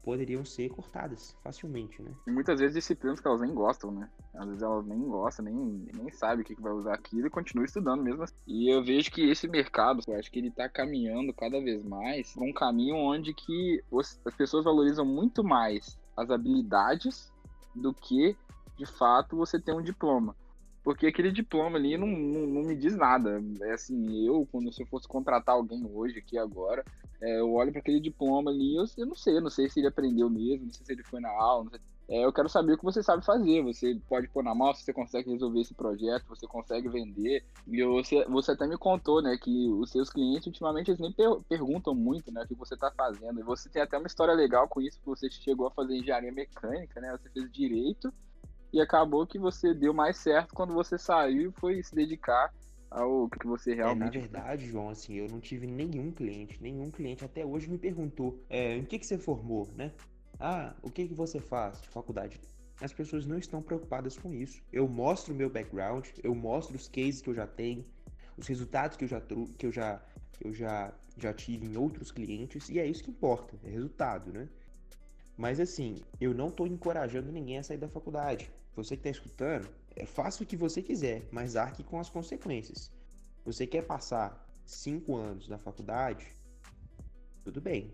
poderiam 0.04 0.46
ser 0.46 0.70
cortadas 0.70 1.36
facilmente, 1.44 2.02
né? 2.02 2.12
E 2.28 2.32
muitas 2.32 2.60
vezes 2.60 2.76
disciplinas 2.76 3.20
que 3.20 3.28
elas 3.28 3.42
nem 3.42 3.54
gostam, 3.54 3.92
né? 3.92 4.10
Às 4.34 4.46
vezes 4.48 4.62
elas 4.62 4.86
nem 4.86 5.00
gostam, 5.00 5.46
nem, 5.46 5.56
nem 5.94 6.10
sabem 6.10 6.42
o 6.42 6.46
que, 6.46 6.60
vai 6.60 6.74
usar 6.74 6.94
aquilo 6.94 7.28
e 7.28 7.30
continuam 7.30 7.66
estudando 7.66 8.02
mesmo 8.02 8.24
assim. 8.24 8.36
E 8.48 8.74
eu 8.74 8.84
vejo 8.84 9.12
que 9.12 9.30
esse 9.30 9.48
mercado, 9.48 10.02
eu 10.08 10.18
acho 10.18 10.32
que 10.32 10.40
ele 10.40 10.52
tá 10.52 10.70
caminhando 10.70 11.34
cada 11.34 11.60
vez 11.62 11.84
mais 11.84 12.34
para 12.34 12.44
um 12.44 12.54
caminho 12.54 12.96
onde 12.96 13.34
que 13.34 13.84
as 14.26 14.36
pessoas 14.36 14.64
valorizam 14.64 15.06
muito 15.06 15.44
mais 15.44 15.98
as 16.16 16.30
habilidades 16.30 17.32
do 17.76 17.94
que, 17.94 18.36
de 18.78 18.86
fato, 18.86 19.36
você 19.36 19.60
ter 19.60 19.74
um 19.74 19.82
diploma. 19.82 20.36
Porque 20.90 21.06
aquele 21.06 21.32
diploma 21.32 21.78
ali 21.78 21.96
não, 22.00 22.08
não, 22.08 22.48
não, 22.48 22.62
me 22.64 22.76
diz 22.76 22.96
nada. 22.96 23.40
É 23.62 23.74
assim, 23.74 24.26
eu, 24.26 24.48
quando 24.52 24.74
se 24.74 24.82
eu 24.82 24.88
fosse 24.88 25.08
contratar 25.08 25.54
alguém 25.54 25.86
hoje, 25.86 26.18
aqui 26.18 26.36
agora, 26.36 26.84
é, 27.22 27.40
eu 27.40 27.54
olho 27.54 27.72
para 27.72 27.80
aquele 27.80 28.00
diploma 28.00 28.50
ali, 28.50 28.76
eu, 28.76 28.86
eu 28.98 29.06
não 29.06 29.14
sei, 29.14 29.38
eu 29.38 29.42
não 29.42 29.52
sei 29.52 29.70
se 29.70 29.80
ele 29.80 29.88
aprendeu 29.88 30.28
mesmo, 30.32 30.66
não 30.66 30.74
sei 30.74 30.84
se 30.84 30.92
ele 30.92 31.04
foi 31.04 31.20
na 31.20 31.30
aula, 31.30 31.70
é, 32.10 32.26
eu 32.26 32.34
quero 32.34 32.50
saber 32.50 32.74
o 32.74 32.78
que 32.80 32.84
você 32.84 33.04
sabe 33.04 33.24
fazer. 33.24 33.62
Você 33.62 34.02
pode 34.10 34.28
pôr 34.30 34.44
na 34.44 34.56
mão 34.56 34.74
se 34.74 34.84
você 34.84 34.92
consegue 34.92 35.30
resolver 35.30 35.62
esse 35.62 35.76
projeto, 35.76 36.26
você 36.28 36.48
consegue 36.48 36.90
vender. 36.90 37.46
E 37.68 37.84
você, 37.84 38.26
você 38.26 38.54
até 38.54 38.66
me 38.66 38.76
contou, 38.76 39.22
né, 39.22 39.38
que 39.38 39.70
os 39.70 39.92
seus 39.92 40.10
clientes, 40.10 40.48
ultimamente, 40.48 40.90
eles 40.90 41.00
nem 41.00 41.12
per 41.12 41.40
perguntam 41.48 41.94
muito, 41.94 42.32
né, 42.32 42.42
o 42.42 42.48
que 42.48 42.56
você 42.56 42.74
está 42.74 42.90
fazendo. 42.90 43.40
E 43.40 43.44
você 43.44 43.70
tem 43.70 43.84
até 43.84 43.96
uma 43.96 44.08
história 44.08 44.34
legal 44.34 44.68
com 44.68 44.82
isso, 44.82 45.00
que 45.00 45.06
você 45.06 45.30
chegou 45.30 45.68
a 45.68 45.72
fazer 45.72 45.98
engenharia 45.98 46.32
mecânica, 46.32 47.00
né, 47.00 47.16
você 47.16 47.30
fez 47.30 47.52
direito, 47.52 48.12
e 48.72 48.82
acabou 48.82 49.26
que 49.26 49.40
você 49.40 49.74
deu 49.74 49.94
mais 49.94 50.18
certo 50.18 50.54
quando 50.54 50.74
você 50.74 50.98
saiu 50.98 51.50
e 51.50 51.60
foi 51.60 51.82
se 51.84 51.94
dedicar 51.94 52.54
ao 52.90 53.30
que 53.30 53.46
você 53.46 53.74
realmente. 53.74 54.18
É, 54.18 54.22
na 54.22 54.28
verdade, 54.28 54.68
João, 54.68 54.90
assim, 54.90 55.16
eu 55.16 55.28
não 55.28 55.40
tive 55.40 55.68
nenhum 55.68 56.12
cliente, 56.12 56.62
nenhum 56.62 56.90
cliente 56.90 57.24
até 57.24 57.46
hoje 57.46 57.70
me 57.70 57.78
perguntou 57.78 58.44
é, 58.50 58.76
em 58.78 58.84
que, 58.84 59.00
que 59.00 59.06
você 59.06 59.18
formou, 59.18 59.68
né? 59.76 59.92
Ah, 60.40 60.74
o 60.82 60.90
que, 60.90 61.08
que 61.08 61.14
você 61.14 61.40
faz 61.40 61.82
de 61.82 61.90
faculdade? 61.90 62.40
As 62.82 62.94
pessoas 62.94 63.26
não 63.26 63.38
estão 63.38 63.62
preocupadas 63.62 64.18
com 64.18 64.34
isso. 64.34 64.62
Eu 64.72 64.88
mostro 64.88 65.34
o 65.34 65.38
meu 65.38 65.50
background, 65.50 66.08
eu 66.24 66.34
mostro 66.34 66.76
os 66.76 66.88
cases 66.88 67.22
que 67.22 67.30
eu 67.30 67.34
já 67.34 67.46
tenho, 67.46 67.86
os 68.38 68.48
resultados 68.48 68.96
que 68.96 69.04
eu 69.04 69.08
já, 69.08 69.22
que 69.22 69.66
eu 69.66 69.72
já, 69.72 70.02
que 70.32 70.48
eu 70.48 70.54
já, 70.54 70.94
já 71.18 71.34
tive 71.34 71.68
em 71.68 71.76
outros 71.76 72.12
clientes, 72.12 72.70
e 72.70 72.80
é 72.80 72.86
isso 72.86 73.04
que 73.04 73.12
importa, 73.12 73.60
é 73.64 73.70
resultado, 73.70 74.32
né? 74.32 74.48
Mas 75.38 75.60
assim, 75.60 75.96
eu 76.20 76.34
não 76.34 76.48
estou 76.48 76.66
encorajando 76.66 77.32
ninguém 77.32 77.58
a 77.58 77.64
sair 77.64 77.78
da 77.78 77.88
faculdade. 77.88 78.50
Você 78.84 78.96
que 78.96 79.08
está 79.08 79.10
escutando, 79.10 79.70
é, 79.94 80.06
faça 80.06 80.42
o 80.42 80.46
que 80.46 80.56
você 80.56 80.82
quiser, 80.82 81.28
mas 81.32 81.58
arque 81.58 81.84
com 81.84 82.00
as 82.00 82.10
consequências. 82.10 82.90
Você 83.44 83.68
quer 83.68 83.82
passar 83.82 84.50
cinco 84.66 85.18
anos 85.18 85.50
na 85.50 85.58
faculdade? 85.58 86.26
Tudo 87.44 87.60
bem, 87.60 87.92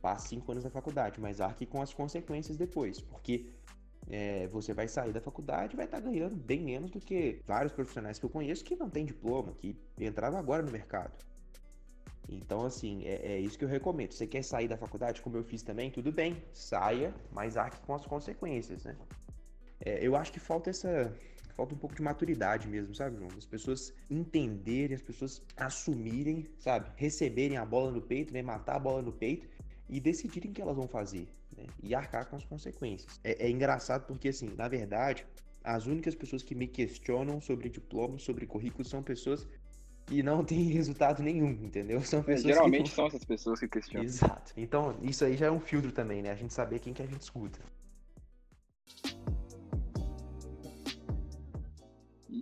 passe 0.00 0.28
cinco 0.28 0.50
anos 0.52 0.64
na 0.64 0.70
faculdade, 0.70 1.20
mas 1.20 1.42
arque 1.42 1.66
com 1.66 1.82
as 1.82 1.92
consequências 1.92 2.56
depois, 2.56 3.02
porque 3.02 3.50
é, 4.08 4.46
você 4.48 4.72
vai 4.72 4.88
sair 4.88 5.12
da 5.12 5.20
faculdade 5.20 5.74
e 5.74 5.76
vai 5.76 5.84
estar 5.84 6.00
tá 6.00 6.08
ganhando 6.08 6.34
bem 6.34 6.62
menos 6.62 6.90
do 6.90 7.00
que 7.00 7.42
vários 7.46 7.72
profissionais 7.72 8.18
que 8.18 8.24
eu 8.24 8.30
conheço 8.30 8.64
que 8.64 8.76
não 8.76 8.88
têm 8.88 9.04
diploma, 9.04 9.52
que 9.52 9.76
entraram 9.98 10.38
agora 10.38 10.62
no 10.62 10.70
mercado. 10.70 11.12
Então, 12.26 12.64
assim, 12.64 13.04
é, 13.04 13.34
é, 13.34 13.38
isso 13.38 13.58
que 13.58 13.64
eu 13.64 13.68
recomendo. 13.68 14.12
Você 14.12 14.26
quer 14.26 14.42
sair 14.42 14.68
da 14.68 14.78
faculdade, 14.78 15.20
como 15.20 15.36
eu 15.36 15.44
fiz 15.44 15.62
também? 15.62 15.90
Tudo 15.90 16.10
bem, 16.10 16.42
saia, 16.54 17.14
mas 17.30 17.58
arque 17.58 17.78
com 17.86 17.94
as 17.94 18.06
consequências, 18.06 18.84
né? 18.84 18.96
É, 19.84 20.04
eu 20.04 20.16
acho 20.16 20.32
que 20.32 20.40
falta 20.40 20.70
essa. 20.70 21.12
Falta 21.54 21.72
um 21.72 21.78
pouco 21.78 21.94
de 21.94 22.02
maturidade 22.02 22.66
mesmo, 22.66 22.92
sabe, 22.96 23.16
João? 23.16 23.28
As 23.38 23.46
pessoas 23.46 23.94
entenderem, 24.10 24.96
as 24.96 25.02
pessoas 25.02 25.40
assumirem, 25.56 26.48
sabe? 26.58 26.90
Receberem 26.96 27.56
a 27.56 27.64
bola 27.64 27.92
no 27.92 28.02
peito, 28.02 28.34
né? 28.34 28.42
Matar 28.42 28.74
a 28.74 28.78
bola 28.80 29.00
no 29.00 29.12
peito 29.12 29.46
e 29.88 30.00
decidirem 30.00 30.50
o 30.50 30.54
que 30.54 30.60
elas 30.60 30.74
vão 30.74 30.88
fazer, 30.88 31.28
né? 31.56 31.64
E 31.80 31.94
arcar 31.94 32.26
com 32.26 32.34
as 32.34 32.44
consequências. 32.44 33.20
É, 33.22 33.46
é 33.46 33.50
engraçado 33.50 34.04
porque, 34.04 34.28
assim, 34.28 34.52
na 34.56 34.66
verdade, 34.66 35.24
as 35.62 35.86
únicas 35.86 36.14
pessoas 36.16 36.42
que 36.42 36.56
me 36.56 36.66
questionam 36.66 37.40
sobre 37.40 37.68
diploma, 37.68 38.18
sobre 38.18 38.46
currículo, 38.46 38.84
são 38.84 39.00
pessoas 39.00 39.46
que 40.06 40.22
não 40.22 40.44
têm 40.44 40.64
resultado 40.74 41.22
nenhum, 41.22 41.50
entendeu? 41.50 42.00
São 42.02 42.20
é, 42.20 42.22
pessoas 42.24 42.50
é, 42.50 42.54
geralmente 42.54 42.90
que... 42.90 42.96
são 42.96 43.06
essas 43.06 43.24
pessoas 43.24 43.60
que 43.60 43.68
questionam. 43.68 44.04
Exato. 44.04 44.52
Então, 44.56 44.96
isso 45.02 45.24
aí 45.24 45.36
já 45.36 45.46
é 45.46 45.50
um 45.50 45.60
filtro 45.60 45.92
também, 45.92 46.22
né? 46.22 46.30
A 46.30 46.36
gente 46.36 46.52
saber 46.52 46.80
quem 46.80 46.92
que 46.92 47.02
a 47.02 47.06
gente 47.06 47.22
escuta. 47.22 47.60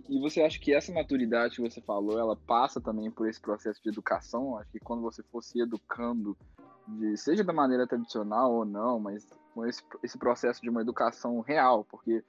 E 0.09 0.19
você 0.19 0.41
acha 0.41 0.59
que 0.59 0.73
essa 0.73 0.91
maturidade 0.91 1.55
que 1.55 1.61
você 1.61 1.79
falou, 1.81 2.17
ela 2.17 2.35
passa 2.35 2.81
também 2.81 3.11
por 3.11 3.27
esse 3.27 3.39
processo 3.39 3.81
de 3.83 3.89
educação? 3.89 4.57
Acho 4.57 4.71
que 4.71 4.79
quando 4.79 5.01
você 5.01 5.21
for 5.23 5.43
se 5.43 5.61
educando, 5.61 6.35
de, 6.87 7.15
seja 7.15 7.43
da 7.43 7.53
maneira 7.53 7.85
tradicional 7.85 8.51
ou 8.51 8.65
não, 8.65 8.99
mas 8.99 9.27
com 9.53 9.65
esse, 9.65 9.83
esse 10.01 10.17
processo 10.17 10.61
de 10.61 10.69
uma 10.69 10.81
educação 10.81 11.41
real, 11.41 11.85
porque 11.85 12.23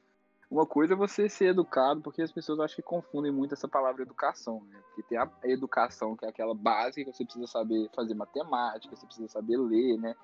uma 0.50 0.66
coisa 0.66 0.92
é 0.92 0.97
você 0.97 1.28
ser 1.28 1.47
educado, 1.47 2.02
porque 2.02 2.23
as 2.23 2.30
pessoas 2.30 2.61
acho 2.61 2.76
que 2.76 2.83
confundem 2.83 3.33
muito 3.33 3.54
essa 3.54 3.66
palavra 3.66 4.02
educação, 4.02 4.62
né? 4.68 4.78
Porque 4.87 5.02
tem 5.02 5.18
a 5.18 5.28
educação, 5.44 6.14
que 6.16 6.26
é 6.26 6.28
aquela 6.28 6.54
básica 6.54 7.11
que 7.11 7.16
você 7.16 7.25
precisa 7.25 7.47
saber 7.47 7.88
fazer 7.94 8.14
matemática, 8.14 8.94
você 8.94 9.06
precisa 9.06 9.28
saber 9.28 9.56
ler, 9.56 9.97
né? 9.99 10.14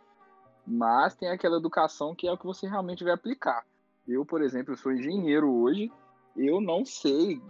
Mas 0.67 1.15
tem 1.15 1.31
aquela 1.31 1.57
educação 1.57 2.15
que 2.15 2.29
é 2.29 2.33
o 2.33 2.39
que 2.39 2.47
você 2.47 2.69
realmente 2.69 3.03
vai 3.03 3.15
aplicar. 3.15 3.65
Eu, 4.07 4.25
por 4.25 4.43
exemplo, 4.43 4.77
sou 4.77 4.93
engenheiro 4.93 5.51
hoje, 5.51 5.91
eu 6.37 6.61
não 6.61 6.85
sei 6.85 7.41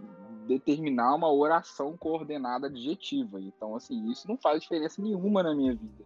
determinar 0.47 1.15
uma 1.15 1.31
oração 1.31 1.95
coordenada 1.97 2.67
adjetiva. 2.67 3.39
Então, 3.39 3.75
assim, 3.75 4.09
isso 4.09 4.27
não 4.27 4.37
faz 4.37 4.61
diferença 4.61 5.01
nenhuma 5.01 5.43
na 5.43 5.55
minha 5.55 5.73
vida. 5.73 6.05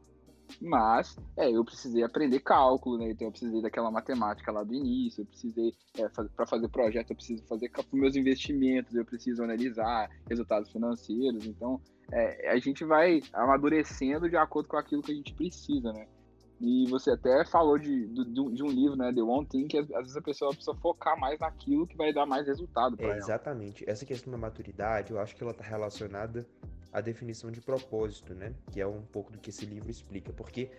Mas, 0.61 1.17
é, 1.35 1.49
eu 1.49 1.65
precisei 1.65 2.03
aprender 2.03 2.39
cálculo, 2.39 2.97
né? 2.97 3.09
Então, 3.09 3.27
eu 3.27 3.31
precisei 3.31 3.61
daquela 3.61 3.89
matemática 3.89 4.51
lá 4.51 4.63
do 4.63 4.73
início, 4.73 5.21
eu 5.21 5.25
precisei, 5.25 5.73
é, 5.97 6.07
para 6.07 6.45
fazer 6.45 6.69
projeto, 6.69 7.09
eu 7.09 7.15
preciso 7.15 7.43
fazer 7.45 7.71
meus 7.91 8.15
investimentos, 8.15 8.93
eu 8.93 9.03
preciso 9.03 9.43
analisar 9.43 10.09
resultados 10.29 10.71
financeiros. 10.71 11.45
Então, 11.47 11.81
é, 12.11 12.51
a 12.51 12.57
gente 12.59 12.85
vai 12.85 13.21
amadurecendo 13.33 14.29
de 14.29 14.37
acordo 14.37 14.69
com 14.69 14.77
aquilo 14.77 15.01
que 15.01 15.11
a 15.11 15.15
gente 15.15 15.33
precisa, 15.33 15.91
né? 15.91 16.07
E 16.59 16.87
você 16.89 17.11
até 17.11 17.43
falou 17.45 17.77
de, 17.77 18.07
de, 18.07 18.63
um 18.63 18.67
livro, 18.67 18.95
né, 18.95 19.11
The 19.13 19.21
One 19.21 19.45
Thing, 19.45 19.67
que 19.67 19.77
às 19.77 19.87
vezes 19.87 20.15
a 20.15 20.21
pessoa 20.21 20.51
precisa 20.51 20.73
focar 20.75 21.19
mais 21.19 21.39
naquilo 21.39 21.85
que 21.85 21.97
vai 21.97 22.13
dar 22.13 22.25
mais 22.25 22.47
resultado 22.47 22.95
para 22.95 23.07
é, 23.07 23.09
ela. 23.09 23.17
Exatamente. 23.17 23.83
Essa 23.89 24.05
questão 24.05 24.31
da 24.31 24.37
maturidade, 24.37 25.11
eu 25.11 25.19
acho 25.19 25.35
que 25.35 25.43
ela 25.43 25.51
está 25.51 25.63
relacionada 25.63 26.47
à 26.93 27.01
definição 27.01 27.51
de 27.51 27.59
propósito, 27.59 28.33
né? 28.33 28.53
Que 28.71 28.79
é 28.79 28.87
um 28.87 29.01
pouco 29.01 29.31
do 29.31 29.37
que 29.37 29.49
esse 29.49 29.65
livro 29.65 29.91
explica. 29.91 30.31
Porque, 30.31 30.71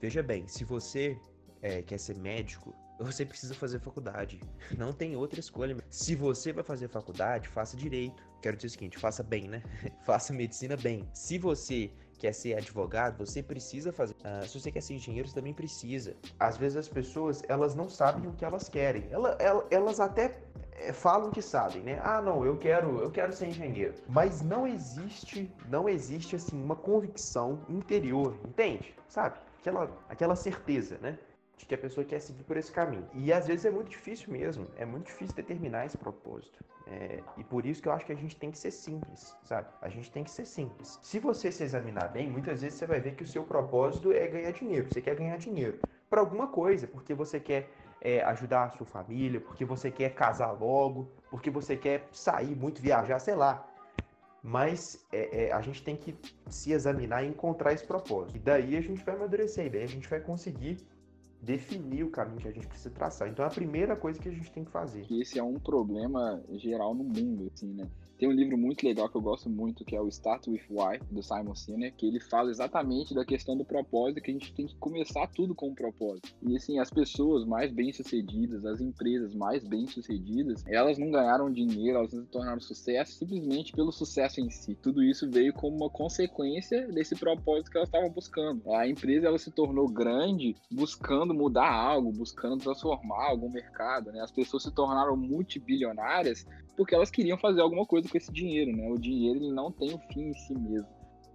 veja 0.00 0.22
bem, 0.22 0.46
se 0.46 0.64
você 0.64 1.18
é, 1.60 1.82
quer 1.82 1.98
ser 1.98 2.16
médico, 2.16 2.72
você 2.98 3.26
precisa 3.26 3.54
fazer 3.54 3.80
faculdade. 3.80 4.40
Não 4.78 4.92
tem 4.92 5.16
outra 5.16 5.40
escolha. 5.40 5.76
Se 5.90 6.14
você 6.14 6.52
vai 6.52 6.62
fazer 6.62 6.88
faculdade, 6.88 7.48
faça 7.48 7.76
direito. 7.76 8.22
Quero 8.40 8.56
dizer 8.56 8.68
o 8.68 8.70
seguinte, 8.70 8.98
faça 8.98 9.22
bem, 9.22 9.48
né? 9.48 9.62
faça 10.06 10.32
medicina 10.32 10.76
bem. 10.76 11.08
Se 11.12 11.38
você 11.38 11.90
quer 12.22 12.32
ser 12.32 12.54
advogado, 12.54 13.18
você 13.18 13.42
precisa 13.42 13.92
fazer. 13.92 14.14
Uh, 14.20 14.46
se 14.46 14.60
você 14.60 14.70
quer 14.70 14.80
ser 14.80 14.94
engenheiro, 14.94 15.28
você 15.28 15.34
também 15.34 15.52
precisa. 15.52 16.14
Às 16.38 16.56
vezes 16.56 16.76
as 16.78 16.88
pessoas, 16.88 17.42
elas 17.48 17.74
não 17.74 17.90
sabem 17.90 18.28
o 18.28 18.32
que 18.32 18.44
elas 18.44 18.68
querem. 18.68 19.08
Elas, 19.10 19.36
elas 19.72 19.98
até 19.98 20.38
eh, 20.74 20.92
falam 20.92 21.32
que 21.32 21.42
sabem, 21.42 21.82
né? 21.82 22.00
Ah, 22.00 22.22
não, 22.22 22.46
eu 22.46 22.56
quero, 22.56 23.00
eu 23.00 23.10
quero 23.10 23.32
ser 23.32 23.48
engenheiro. 23.48 23.94
Mas 24.08 24.40
não 24.40 24.68
existe, 24.68 25.52
não 25.68 25.88
existe 25.88 26.36
assim 26.36 26.62
uma 26.62 26.76
convicção 26.76 27.66
interior, 27.68 28.38
entende? 28.46 28.94
Sabe? 29.08 29.36
Aquela, 29.60 29.90
aquela 30.08 30.36
certeza, 30.36 30.98
né? 31.02 31.18
De 31.62 31.66
que 31.66 31.74
a 31.76 31.78
pessoa 31.78 32.04
quer 32.04 32.20
seguir 32.20 32.42
por 32.42 32.56
esse 32.56 32.72
caminho. 32.72 33.08
E 33.14 33.32
às 33.32 33.46
vezes 33.46 33.64
é 33.64 33.70
muito 33.70 33.88
difícil 33.88 34.32
mesmo, 34.32 34.66
é 34.76 34.84
muito 34.84 35.06
difícil 35.06 35.34
determinar 35.34 35.86
esse 35.86 35.96
propósito. 35.96 36.58
É, 36.88 37.22
e 37.36 37.44
por 37.44 37.64
isso 37.64 37.80
que 37.80 37.88
eu 37.88 37.92
acho 37.92 38.04
que 38.04 38.10
a 38.10 38.16
gente 38.16 38.34
tem 38.36 38.50
que 38.50 38.58
ser 38.58 38.72
simples, 38.72 39.36
sabe? 39.44 39.68
A 39.80 39.88
gente 39.88 40.10
tem 40.10 40.24
que 40.24 40.30
ser 40.30 40.44
simples. 40.44 40.98
Se 41.02 41.20
você 41.20 41.52
se 41.52 41.62
examinar 41.62 42.08
bem, 42.08 42.28
muitas 42.28 42.62
vezes 42.62 42.78
você 42.78 42.86
vai 42.86 43.00
ver 43.00 43.14
que 43.14 43.22
o 43.22 43.26
seu 43.26 43.44
propósito 43.44 44.10
é 44.10 44.26
ganhar 44.26 44.50
dinheiro. 44.50 44.92
Você 44.92 45.00
quer 45.00 45.14
ganhar 45.14 45.36
dinheiro 45.36 45.78
para 46.10 46.20
alguma 46.20 46.48
coisa, 46.48 46.88
porque 46.88 47.14
você 47.14 47.38
quer 47.38 47.70
é, 48.00 48.20
ajudar 48.24 48.64
a 48.64 48.70
sua 48.70 48.84
família, 48.84 49.40
porque 49.40 49.64
você 49.64 49.88
quer 49.88 50.12
casar 50.14 50.50
logo, 50.50 51.08
porque 51.30 51.48
você 51.48 51.76
quer 51.76 52.08
sair 52.10 52.56
muito, 52.56 52.82
viajar, 52.82 53.20
sei 53.20 53.36
lá. 53.36 53.64
Mas 54.42 55.06
é, 55.12 55.44
é, 55.44 55.52
a 55.52 55.60
gente 55.60 55.84
tem 55.84 55.94
que 55.94 56.18
se 56.48 56.72
examinar 56.72 57.22
e 57.22 57.28
encontrar 57.28 57.72
esse 57.72 57.86
propósito. 57.86 58.36
E 58.36 58.40
daí 58.40 58.76
a 58.76 58.80
gente 58.80 59.04
vai 59.04 59.14
amadurecer, 59.14 59.70
daí 59.70 59.84
a 59.84 59.88
gente 59.88 60.08
vai 60.08 60.18
conseguir 60.18 60.84
definir 61.42 62.04
o 62.04 62.10
caminho 62.10 62.40
que 62.40 62.48
a 62.48 62.52
gente 62.52 62.68
precisa 62.68 62.90
traçar. 62.90 63.28
Então 63.28 63.44
é 63.44 63.48
a 63.48 63.50
primeira 63.50 63.96
coisa 63.96 64.20
que 64.20 64.28
a 64.28 64.32
gente 64.32 64.50
tem 64.52 64.64
que 64.64 64.70
fazer. 64.70 65.04
Esse 65.10 65.38
é 65.38 65.42
um 65.42 65.58
problema 65.58 66.42
geral 66.52 66.94
no 66.94 67.02
mundo, 67.02 67.50
assim, 67.52 67.72
né? 67.74 67.88
Tem 68.22 68.28
um 68.28 68.32
livro 68.32 68.56
muito 68.56 68.86
legal 68.86 69.08
que 69.08 69.16
eu 69.16 69.20
gosto 69.20 69.50
muito, 69.50 69.84
que 69.84 69.96
é 69.96 70.00
o 70.00 70.06
Start 70.06 70.46
With 70.46 70.62
Why, 70.70 71.00
do 71.10 71.24
Simon 71.24 71.56
Sinek, 71.56 71.96
que 71.96 72.06
ele 72.06 72.20
fala 72.20 72.50
exatamente 72.50 73.12
da 73.12 73.24
questão 73.24 73.56
do 73.56 73.64
propósito, 73.64 74.22
que 74.22 74.30
a 74.30 74.34
gente 74.34 74.54
tem 74.54 74.64
que 74.64 74.76
começar 74.76 75.26
tudo 75.26 75.56
com 75.56 75.70
um 75.70 75.74
propósito. 75.74 76.32
E 76.40 76.54
assim, 76.56 76.78
as 76.78 76.88
pessoas 76.88 77.44
mais 77.44 77.72
bem-sucedidas, 77.72 78.64
as 78.64 78.80
empresas 78.80 79.34
mais 79.34 79.64
bem-sucedidas, 79.66 80.62
elas 80.68 80.98
não 80.98 81.10
ganharam 81.10 81.50
dinheiro, 81.50 81.98
elas 81.98 82.12
não 82.12 82.22
se 82.22 82.30
tornaram 82.30 82.60
sucesso 82.60 83.14
simplesmente 83.14 83.72
pelo 83.72 83.90
sucesso 83.90 84.40
em 84.40 84.48
si. 84.50 84.76
Tudo 84.76 85.02
isso 85.02 85.28
veio 85.28 85.52
como 85.52 85.76
uma 85.76 85.90
consequência 85.90 86.86
desse 86.92 87.16
propósito 87.16 87.72
que 87.72 87.76
elas 87.76 87.88
estavam 87.88 88.10
buscando. 88.10 88.72
A 88.72 88.86
empresa 88.86 89.26
ela 89.26 89.38
se 89.38 89.50
tornou 89.50 89.88
grande 89.88 90.54
buscando 90.70 91.31
mudar 91.32 91.70
algo, 91.70 92.12
buscando 92.12 92.58
transformar 92.58 93.28
algum 93.28 93.50
mercado, 93.50 94.12
né? 94.12 94.20
As 94.20 94.30
pessoas 94.30 94.62
se 94.62 94.74
tornaram 94.74 95.16
multibilionárias 95.16 96.46
porque 96.76 96.94
elas 96.94 97.10
queriam 97.10 97.38
fazer 97.38 97.60
alguma 97.60 97.86
coisa 97.86 98.08
com 98.08 98.16
esse 98.16 98.32
dinheiro, 98.32 98.74
né? 98.74 98.88
O 98.90 98.98
dinheiro 98.98 99.38
ele 99.38 99.52
não 99.52 99.70
tem 99.70 99.94
um 99.94 99.98
fim 100.12 100.28
em 100.28 100.34
si 100.34 100.54
mesmo. 100.54 100.88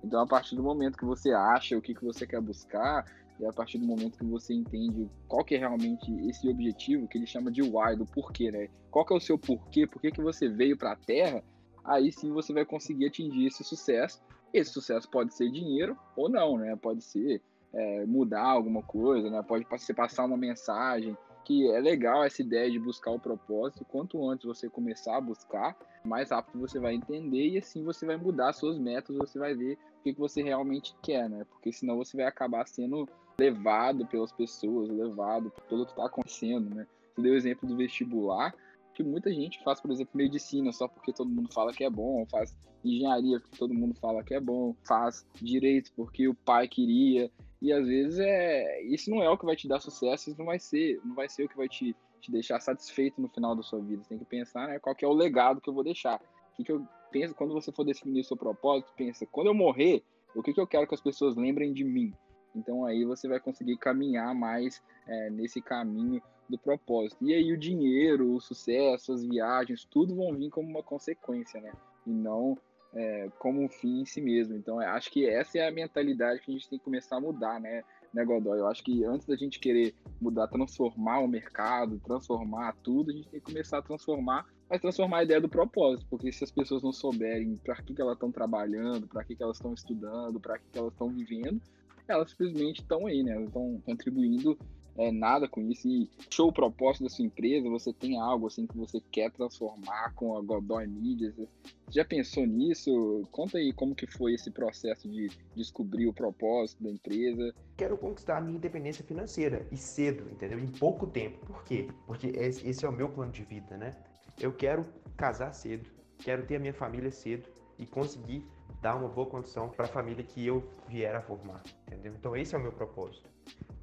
Então, 0.03 0.21
a 0.21 0.27
partir 0.27 0.55
do 0.55 0.63
momento 0.63 0.97
que 0.97 1.05
você 1.05 1.31
acha 1.31 1.77
o 1.77 1.81
que, 1.81 1.93
que 1.93 2.03
você 2.03 2.25
quer 2.25 2.41
buscar, 2.41 3.05
e 3.39 3.45
a 3.45 3.53
partir 3.53 3.77
do 3.77 3.85
momento 3.85 4.17
que 4.17 4.25
você 4.25 4.53
entende 4.53 5.09
qual 5.27 5.43
que 5.43 5.55
é 5.55 5.59
realmente 5.59 6.11
esse 6.27 6.49
objetivo, 6.49 7.07
que 7.07 7.17
ele 7.17 7.27
chama 7.27 7.51
de 7.51 7.61
why, 7.61 7.95
do 7.95 8.05
porquê, 8.05 8.51
né? 8.51 8.67
Qual 8.89 9.05
que 9.05 9.13
é 9.13 9.17
o 9.17 9.21
seu 9.21 9.37
porquê, 9.37 9.85
por 9.85 10.01
que, 10.01 10.11
que 10.11 10.21
você 10.21 10.49
veio 10.49 10.77
para 10.77 10.93
a 10.93 10.95
Terra, 10.95 11.43
aí 11.83 12.11
sim 12.11 12.31
você 12.31 12.51
vai 12.51 12.65
conseguir 12.65 13.07
atingir 13.07 13.45
esse 13.45 13.63
sucesso. 13.63 14.21
Esse 14.53 14.71
sucesso 14.71 15.09
pode 15.09 15.33
ser 15.35 15.51
dinheiro 15.51 15.97
ou 16.15 16.29
não, 16.29 16.57
né? 16.57 16.75
Pode 16.75 17.03
ser 17.03 17.41
é, 17.73 18.05
mudar 18.05 18.45
alguma 18.45 18.81
coisa, 18.81 19.29
né? 19.29 19.43
Pode 19.43 19.65
ser 19.79 19.93
passar 19.93 20.25
uma 20.25 20.37
mensagem, 20.37 21.17
que 21.45 21.69
é 21.71 21.79
legal 21.79 22.23
essa 22.23 22.41
ideia 22.41 22.69
de 22.69 22.79
buscar 22.79 23.11
o 23.11 23.19
propósito. 23.19 23.85
Quanto 23.85 24.27
antes 24.29 24.45
você 24.45 24.69
começar 24.69 25.17
a 25.17 25.21
buscar, 25.21 25.77
mais 26.03 26.31
rápido 26.31 26.59
você 26.59 26.79
vai 26.79 26.93
entender 26.93 27.49
e 27.49 27.57
assim 27.57 27.83
você 27.83 28.05
vai 28.05 28.17
mudar 28.17 28.53
suas 28.53 28.77
metas, 28.77 29.15
você 29.15 29.39
vai 29.39 29.55
ver 29.55 29.77
o 29.99 30.03
que, 30.03 30.13
que 30.13 30.19
você 30.19 30.41
realmente 30.41 30.95
quer, 31.01 31.29
né? 31.29 31.45
Porque 31.49 31.71
senão 31.71 31.97
você 31.97 32.17
vai 32.17 32.25
acabar 32.25 32.67
sendo 32.67 33.07
levado 33.39 34.05
pelas 34.07 34.31
pessoas, 34.31 34.89
levado 34.89 35.51
por 35.51 35.63
tudo 35.65 35.85
que 35.85 35.91
está 35.91 36.05
acontecendo, 36.05 36.73
né? 36.73 36.87
Você 37.15 37.21
deu 37.21 37.33
o 37.33 37.37
exemplo 37.37 37.67
do 37.67 37.77
vestibular, 37.77 38.53
que 38.93 39.03
muita 39.03 39.31
gente 39.31 39.63
faz, 39.63 39.79
por 39.79 39.91
exemplo, 39.91 40.11
medicina 40.15 40.71
só 40.71 40.87
porque 40.87 41.13
todo 41.13 41.29
mundo 41.29 41.53
fala 41.53 41.71
que 41.71 41.83
é 41.83 41.89
bom, 41.89 42.25
faz 42.31 42.57
engenharia 42.83 43.39
porque 43.39 43.57
todo 43.57 43.73
mundo 43.73 43.95
fala 43.99 44.23
que 44.23 44.33
é 44.33 44.39
bom, 44.39 44.75
faz 44.87 45.25
direito 45.35 45.91
porque 45.95 46.27
o 46.27 46.33
pai 46.33 46.67
queria, 46.67 47.31
e 47.61 47.71
às 47.73 47.87
vezes 47.87 48.19
é 48.19 48.81
isso 48.83 49.09
não 49.09 49.21
é 49.23 49.29
o 49.29 49.37
que 49.37 49.45
vai 49.45 49.55
te 49.55 49.67
dar 49.67 49.79
sucesso, 49.79 50.29
isso 50.29 50.39
não 50.39 50.45
vai 50.45 50.59
ser, 50.59 50.99
não 51.03 51.15
vai 51.15 51.27
ser 51.27 51.45
o 51.45 51.49
que 51.49 51.57
vai 51.57 51.67
te, 51.67 51.95
te 52.21 52.31
deixar 52.31 52.59
satisfeito 52.59 53.21
no 53.21 53.27
final 53.29 53.55
da 53.55 53.63
sua 53.63 53.79
vida. 53.79 54.03
Você 54.03 54.09
tem 54.09 54.19
que 54.19 54.25
pensar, 54.25 54.67
né, 54.67 54.79
qual 54.79 54.95
que 54.95 55.03
é 55.03 55.07
o 55.07 55.13
legado 55.13 55.61
que 55.61 55.69
eu 55.69 55.73
vou 55.73 55.83
deixar. 55.83 56.21
O 56.53 56.55
que, 56.57 56.63
que 56.63 56.71
eu 56.71 56.85
penso 57.11 57.33
quando 57.35 57.53
você 57.53 57.71
for 57.71 57.83
definir 57.83 58.21
o 58.21 58.23
seu 58.23 58.37
propósito, 58.37 58.93
pensa, 58.95 59.25
quando 59.25 59.47
eu 59.47 59.53
morrer, 59.53 60.03
o 60.35 60.43
que, 60.43 60.53
que 60.53 60.59
eu 60.59 60.67
quero 60.67 60.87
que 60.87 60.95
as 60.95 61.01
pessoas 61.01 61.35
lembrem 61.35 61.73
de 61.73 61.83
mim? 61.83 62.13
Então 62.55 62.85
aí 62.85 63.05
você 63.05 63.27
vai 63.27 63.39
conseguir 63.39 63.77
caminhar 63.77 64.33
mais 64.33 64.81
é, 65.07 65.29
nesse 65.29 65.61
caminho 65.61 66.21
do 66.49 66.57
propósito. 66.57 67.23
E 67.25 67.33
aí 67.33 67.51
o 67.51 67.57
dinheiro, 67.57 68.33
o 68.33 68.41
sucesso, 68.41 69.13
as 69.13 69.23
viagens, 69.23 69.85
tudo 69.85 70.15
vão 70.15 70.33
vir 70.33 70.49
como 70.49 70.67
uma 70.67 70.83
consequência, 70.83 71.59
né? 71.61 71.71
E 72.05 72.11
não 72.11 72.57
é, 72.93 73.29
como 73.39 73.61
um 73.61 73.69
fim 73.69 74.01
em 74.01 74.05
si 74.05 74.21
mesmo. 74.21 74.55
Então, 74.55 74.79
acho 74.79 75.11
que 75.11 75.25
essa 75.25 75.57
é 75.57 75.67
a 75.67 75.71
mentalidade 75.71 76.41
que 76.41 76.51
a 76.51 76.53
gente 76.53 76.69
tem 76.69 76.79
que 76.79 76.85
começar 76.85 77.17
a 77.17 77.21
mudar, 77.21 77.59
né, 77.59 77.83
né, 78.13 78.25
Godoy? 78.25 78.59
Eu 78.59 78.67
acho 78.67 78.83
que 78.83 79.03
antes 79.03 79.27
da 79.27 79.35
gente 79.35 79.59
querer 79.59 79.93
mudar, 80.19 80.47
transformar 80.47 81.19
o 81.19 81.27
mercado, 81.27 81.99
transformar 81.99 82.75
tudo, 82.83 83.11
a 83.11 83.13
gente 83.13 83.29
tem 83.29 83.39
que 83.39 83.51
começar 83.51 83.79
a 83.79 83.81
transformar, 83.81 84.45
mas 84.69 84.81
transformar 84.81 85.19
a 85.19 85.23
ideia 85.23 85.41
do 85.41 85.49
propósito, 85.49 86.07
porque 86.09 86.31
se 86.31 86.43
as 86.43 86.51
pessoas 86.51 86.83
não 86.83 86.91
souberem 86.91 87.55
para 87.57 87.75
que, 87.81 87.93
que 87.93 88.01
elas 88.01 88.15
estão 88.15 88.31
trabalhando, 88.31 89.07
para 89.07 89.23
que, 89.23 89.35
que 89.35 89.43
elas 89.43 89.57
estão 89.57 89.73
estudando, 89.73 90.39
para 90.39 90.57
que, 90.57 90.65
que 90.71 90.77
elas 90.77 90.91
estão 90.91 91.09
vivendo, 91.09 91.61
elas 92.07 92.31
simplesmente 92.31 92.81
estão 92.81 93.05
aí, 93.05 93.21
né? 93.21 93.33
Elas 93.33 93.47
estão 93.47 93.81
contribuindo 93.85 94.57
é, 94.97 95.11
nada 95.11 95.47
com 95.47 95.61
isso. 95.61 95.87
E 95.87 96.09
show 96.29 96.49
o 96.49 96.53
propósito 96.53 97.03
da 97.03 97.09
sua 97.09 97.25
empresa, 97.25 97.69
você 97.69 97.93
tem 97.93 98.19
algo 98.19 98.47
assim 98.47 98.65
que 98.65 98.75
você 98.75 98.99
quer 99.11 99.31
transformar 99.31 100.13
com 100.15 100.35
a 100.35 100.41
Godoy 100.41 100.87
Media. 100.87 101.31
Você 101.31 101.47
já 101.89 102.03
pensou 102.03 102.45
nisso? 102.45 103.23
Conta 103.31 103.59
aí 103.59 103.71
como 103.71 103.95
que 103.95 104.07
foi 104.07 104.33
esse 104.33 104.49
processo 104.49 105.07
de 105.07 105.29
descobrir 105.55 106.07
o 106.07 106.13
propósito 106.13 106.83
da 106.83 106.89
empresa. 106.89 107.53
Quero 107.77 107.97
conquistar 107.97 108.37
a 108.37 108.41
minha 108.41 108.57
independência 108.57 109.05
financeira 109.05 109.67
e 109.71 109.77
cedo, 109.77 110.27
entendeu? 110.31 110.59
Em 110.59 110.67
pouco 110.67 111.05
tempo. 111.05 111.45
Por 111.45 111.63
quê? 111.63 111.87
Porque 112.07 112.27
esse 112.27 112.83
é 112.83 112.89
o 112.89 112.91
meu 112.91 113.09
plano 113.09 113.31
de 113.31 113.43
vida, 113.43 113.77
né? 113.77 113.95
Eu 114.39 114.51
quero 114.51 114.85
casar 115.15 115.53
cedo, 115.53 115.89
quero 116.19 116.45
ter 116.45 116.55
a 116.55 116.59
minha 116.59 116.73
família 116.73 117.11
cedo 117.11 117.47
e 117.77 117.85
conseguir 117.85 118.43
dar 118.81 118.95
uma 118.95 119.09
boa 119.09 119.27
condição 119.27 119.69
para 119.69 119.85
a 119.85 119.87
família 119.87 120.23
que 120.23 120.45
eu 120.45 120.63
vier 120.87 121.15
a 121.15 121.21
formar, 121.21 121.63
entendeu? 121.87 122.13
Então 122.13 122.35
esse 122.35 122.55
é 122.55 122.57
o 122.57 122.61
meu 122.61 122.71
propósito. 122.71 123.29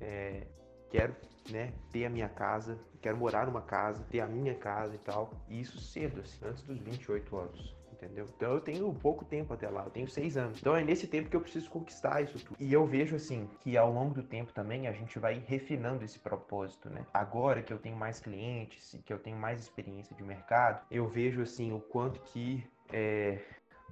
É, 0.01 0.47
quero 0.95 1.17
né, 1.51 1.73
ter 1.91 2.05
a 2.05 2.11
minha 2.11 2.29
casa, 2.29 2.79
quero 3.03 3.17
morar 3.17 3.47
numa 3.47 3.61
casa, 3.61 4.05
ter 4.05 4.21
a 4.21 4.27
minha 4.29 4.55
casa 4.55 4.95
e 4.95 4.99
tal. 4.99 5.33
E 5.49 5.61
isso 5.61 5.81
cedo, 5.81 6.21
assim, 6.21 6.39
antes 6.47 6.63
dos 6.63 6.79
28 6.79 7.37
anos. 7.37 7.75
Entendeu? 7.93 8.27
Então 8.37 8.53
eu 8.53 8.61
tenho 8.61 8.93
pouco 8.95 9.25
tempo 9.25 9.55
até 9.55 9.69
lá, 9.69 9.85
eu 9.85 9.91
tenho 9.91 10.09
seis 10.09 10.37
anos. 10.37 10.59
Então 10.59 10.77
é 10.77 10.85
nesse 10.85 11.07
tempo 11.07 11.29
que 11.29 11.35
eu 11.35 11.41
preciso 11.41 11.71
conquistar 11.71 12.23
isso 12.23 12.39
tudo. 12.39 12.57
E 12.61 12.73
eu 12.73 12.85
vejo 12.87 13.17
assim 13.17 13.49
que 13.61 13.77
ao 13.77 13.91
longo 13.91 14.15
do 14.15 14.23
tempo 14.23 14.53
também 14.53 14.87
a 14.87 14.93
gente 14.93 15.19
vai 15.19 15.43
refinando 15.47 16.05
esse 16.05 16.19
propósito, 16.19 16.91
né? 16.91 17.07
Agora 17.15 17.63
que 17.63 17.73
eu 17.73 17.79
tenho 17.79 17.97
mais 17.97 18.21
clientes, 18.21 18.99
que 19.05 19.13
eu 19.13 19.19
tenho 19.19 19.39
mais 19.39 19.61
experiência 19.61 20.15
de 20.15 20.23
mercado, 20.23 20.85
eu 20.91 21.09
vejo 21.09 21.41
assim 21.41 21.73
o 21.73 21.81
quanto 21.81 22.21
que 22.21 22.67
é, 22.93 23.41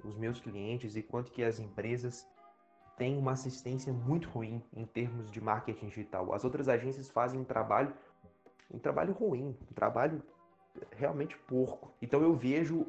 os 0.03 0.15
meus 0.15 0.39
clientes 0.39 0.95
e 0.95 1.01
quanto 1.01 1.31
que 1.31 1.43
as 1.43 1.57
empresas 1.57 2.27
tem 2.97 3.17
uma 3.17 3.31
assistência 3.31 3.91
muito 3.91 4.29
ruim 4.29 4.61
em 4.75 4.85
termos 4.85 5.29
de 5.31 5.41
marketing 5.41 5.87
digital. 5.87 6.33
As 6.33 6.43
outras 6.43 6.67
agências 6.69 7.09
fazem 7.09 7.39
um 7.39 7.43
trabalho, 7.43 7.93
um 8.71 8.79
trabalho 8.79 9.13
ruim, 9.13 9.55
um 9.69 9.73
trabalho 9.73 10.21
realmente 10.91 11.37
porco. 11.47 11.91
Então 12.01 12.21
eu 12.21 12.35
vejo 12.35 12.85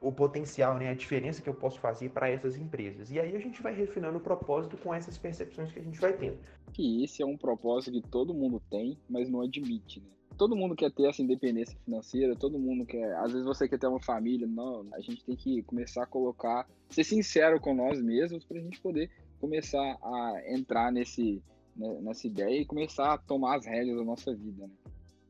o 0.00 0.12
potencial, 0.12 0.76
né, 0.76 0.90
a 0.90 0.94
diferença 0.94 1.42
que 1.42 1.48
eu 1.48 1.54
posso 1.54 1.80
fazer 1.80 2.10
para 2.10 2.28
essas 2.28 2.56
empresas. 2.56 3.10
E 3.10 3.18
aí 3.18 3.34
a 3.34 3.40
gente 3.40 3.62
vai 3.62 3.74
refinando 3.74 4.18
o 4.18 4.20
propósito 4.20 4.76
com 4.76 4.92
essas 4.92 5.16
percepções 5.16 5.72
que 5.72 5.78
a 5.78 5.82
gente 5.82 5.98
vai 5.98 6.12
tendo. 6.12 6.38
Que 6.72 7.02
esse 7.02 7.22
é 7.22 7.26
um 7.26 7.36
propósito 7.36 8.00
que 8.00 8.08
todo 8.08 8.34
mundo 8.34 8.62
tem, 8.70 8.98
mas 9.08 9.28
não 9.28 9.40
admite, 9.40 10.00
né? 10.00 10.06
Todo 10.36 10.54
mundo 10.54 10.76
quer 10.76 10.92
ter 10.92 11.08
essa 11.08 11.22
independência 11.22 11.78
financeira, 11.82 12.36
todo 12.36 12.58
mundo 12.58 12.84
quer. 12.84 13.16
Às 13.16 13.32
vezes 13.32 13.46
você 13.46 13.66
quer 13.66 13.78
ter 13.78 13.86
uma 13.86 14.02
família, 14.02 14.46
não. 14.46 14.86
A 14.92 15.00
gente 15.00 15.24
tem 15.24 15.34
que 15.34 15.62
começar 15.62 16.02
a 16.02 16.06
colocar, 16.06 16.68
ser 16.90 17.04
sincero 17.04 17.58
com 17.58 17.74
nós 17.74 18.02
mesmos 18.02 18.44
para 18.44 18.58
a 18.58 18.60
gente 18.60 18.78
poder 18.78 19.10
começar 19.40 19.98
a 20.02 20.42
entrar 20.48 20.90
nesse, 20.92 21.42
né, 21.76 21.98
nessa 22.00 22.26
ideia 22.26 22.60
e 22.60 22.64
começar 22.64 23.14
a 23.14 23.18
tomar 23.18 23.56
as 23.56 23.66
rédeas 23.66 23.96
da 23.96 24.04
nossa 24.04 24.34
vida, 24.34 24.66
né? 24.66 24.72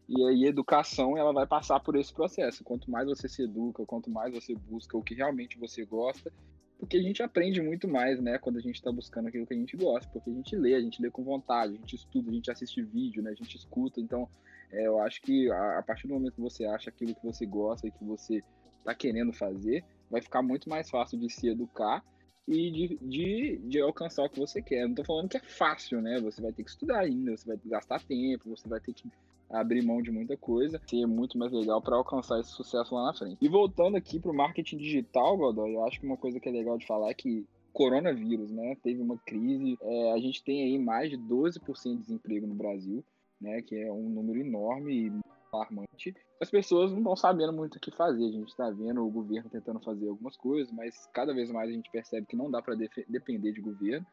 E 0.08 0.24
aí 0.24 0.44
educação 0.44 1.18
ela 1.18 1.32
vai 1.32 1.46
passar 1.46 1.80
por 1.80 1.96
esse 1.96 2.12
processo. 2.12 2.62
Quanto 2.62 2.88
mais 2.88 3.08
você 3.08 3.28
se 3.28 3.42
educa, 3.42 3.84
quanto 3.84 4.08
mais 4.08 4.32
você 4.32 4.54
busca 4.54 4.96
o 4.96 5.02
que 5.02 5.14
realmente 5.14 5.58
você 5.58 5.84
gosta, 5.84 6.32
porque 6.78 6.96
a 6.96 7.02
gente 7.02 7.22
aprende 7.22 7.60
muito 7.60 7.88
mais, 7.88 8.20
né, 8.20 8.38
quando 8.38 8.58
a 8.58 8.60
gente 8.60 8.76
está 8.76 8.92
buscando 8.92 9.28
aquilo 9.28 9.46
que 9.46 9.54
a 9.54 9.56
gente 9.56 9.76
gosta, 9.76 10.08
porque 10.12 10.30
a 10.30 10.32
gente 10.32 10.54
lê, 10.54 10.74
a 10.74 10.80
gente 10.80 11.00
lê 11.02 11.10
com 11.10 11.24
vontade, 11.24 11.74
a 11.74 11.76
gente 11.76 11.96
estuda, 11.96 12.30
a 12.30 12.34
gente 12.34 12.50
assiste 12.50 12.82
vídeo, 12.82 13.22
né, 13.22 13.30
a 13.30 13.34
gente 13.34 13.56
escuta. 13.56 14.00
Então, 14.00 14.28
é, 14.70 14.86
eu 14.86 15.00
acho 15.00 15.20
que 15.22 15.50
a, 15.50 15.78
a, 15.78 15.82
partir 15.82 16.06
do 16.06 16.14
momento 16.14 16.34
que 16.34 16.40
você 16.40 16.66
acha 16.66 16.90
aquilo 16.90 17.14
que 17.14 17.24
você 17.24 17.46
gosta 17.46 17.88
e 17.88 17.90
que 17.90 18.04
você 18.04 18.44
está 18.78 18.94
querendo 18.94 19.32
fazer, 19.32 19.84
vai 20.10 20.20
ficar 20.20 20.42
muito 20.42 20.68
mais 20.68 20.88
fácil 20.88 21.18
de 21.18 21.30
se 21.30 21.48
educar 21.48 22.04
e 22.46 22.70
de, 22.70 22.98
de, 23.02 23.56
de, 23.64 23.80
alcançar 23.80 24.24
o 24.24 24.30
que 24.30 24.38
você 24.38 24.62
quer. 24.62 24.86
Não 24.86 24.94
tô 24.94 25.04
falando 25.04 25.28
que 25.28 25.36
é 25.36 25.40
fácil, 25.40 26.00
né? 26.00 26.20
Você 26.20 26.40
vai 26.40 26.52
ter 26.52 26.62
que 26.62 26.70
estudar 26.70 27.00
ainda, 27.00 27.36
você 27.36 27.46
vai 27.46 27.58
gastar 27.64 28.00
tempo, 28.04 28.48
você 28.48 28.68
vai 28.68 28.80
ter 28.80 28.92
que 28.92 29.10
abrir 29.50 29.82
mão 29.82 30.02
de 30.02 30.10
muita 30.10 30.36
coisa, 30.36 30.80
ser 30.86 31.06
muito 31.06 31.38
mais 31.38 31.52
legal 31.52 31.80
para 31.80 31.96
alcançar 31.96 32.40
esse 32.40 32.50
sucesso 32.50 32.94
lá 32.94 33.06
na 33.06 33.14
frente. 33.14 33.36
E 33.40 33.48
voltando 33.48 33.96
aqui 33.96 34.18
para 34.18 34.30
o 34.30 34.34
marketing 34.34 34.76
digital, 34.76 35.36
Godoy, 35.36 35.74
eu 35.74 35.84
acho 35.84 36.00
que 36.00 36.06
uma 36.06 36.16
coisa 36.16 36.40
que 36.40 36.48
é 36.48 36.52
legal 36.52 36.78
de 36.78 36.86
falar 36.86 37.10
é 37.10 37.14
que 37.14 37.46
coronavírus, 37.72 38.50
né? 38.50 38.76
Teve 38.82 39.02
uma 39.02 39.18
crise, 39.18 39.76
é, 39.82 40.12
a 40.12 40.18
gente 40.18 40.42
tem 40.42 40.62
aí 40.62 40.78
mais 40.78 41.10
de 41.10 41.18
12% 41.18 41.96
de 41.96 41.96
desemprego 41.96 42.46
no 42.46 42.54
Brasil, 42.54 43.04
né? 43.40 43.60
Que 43.62 43.76
é 43.76 43.92
um 43.92 44.08
número 44.08 44.40
enorme 44.40 45.12
alarmante. 45.56 46.14
As 46.40 46.50
pessoas 46.50 46.90
não 46.90 46.98
estão 46.98 47.16
sabendo 47.16 47.52
muito 47.52 47.76
o 47.76 47.80
que 47.80 47.90
fazer. 47.90 48.24
A 48.24 48.32
gente 48.32 48.48
está 48.48 48.70
vendo 48.70 49.04
o 49.04 49.10
governo 49.10 49.50
tentando 49.50 49.80
fazer 49.80 50.08
algumas 50.08 50.36
coisas, 50.36 50.72
mas 50.72 51.06
cada 51.12 51.34
vez 51.34 51.50
mais 51.50 51.70
a 51.70 51.72
gente 51.72 51.90
percebe 51.90 52.26
que 52.26 52.36
não 52.36 52.50
dá 52.50 52.62
para 52.62 52.74
depender 53.08 53.52
de 53.52 53.60
governo. 53.60 54.06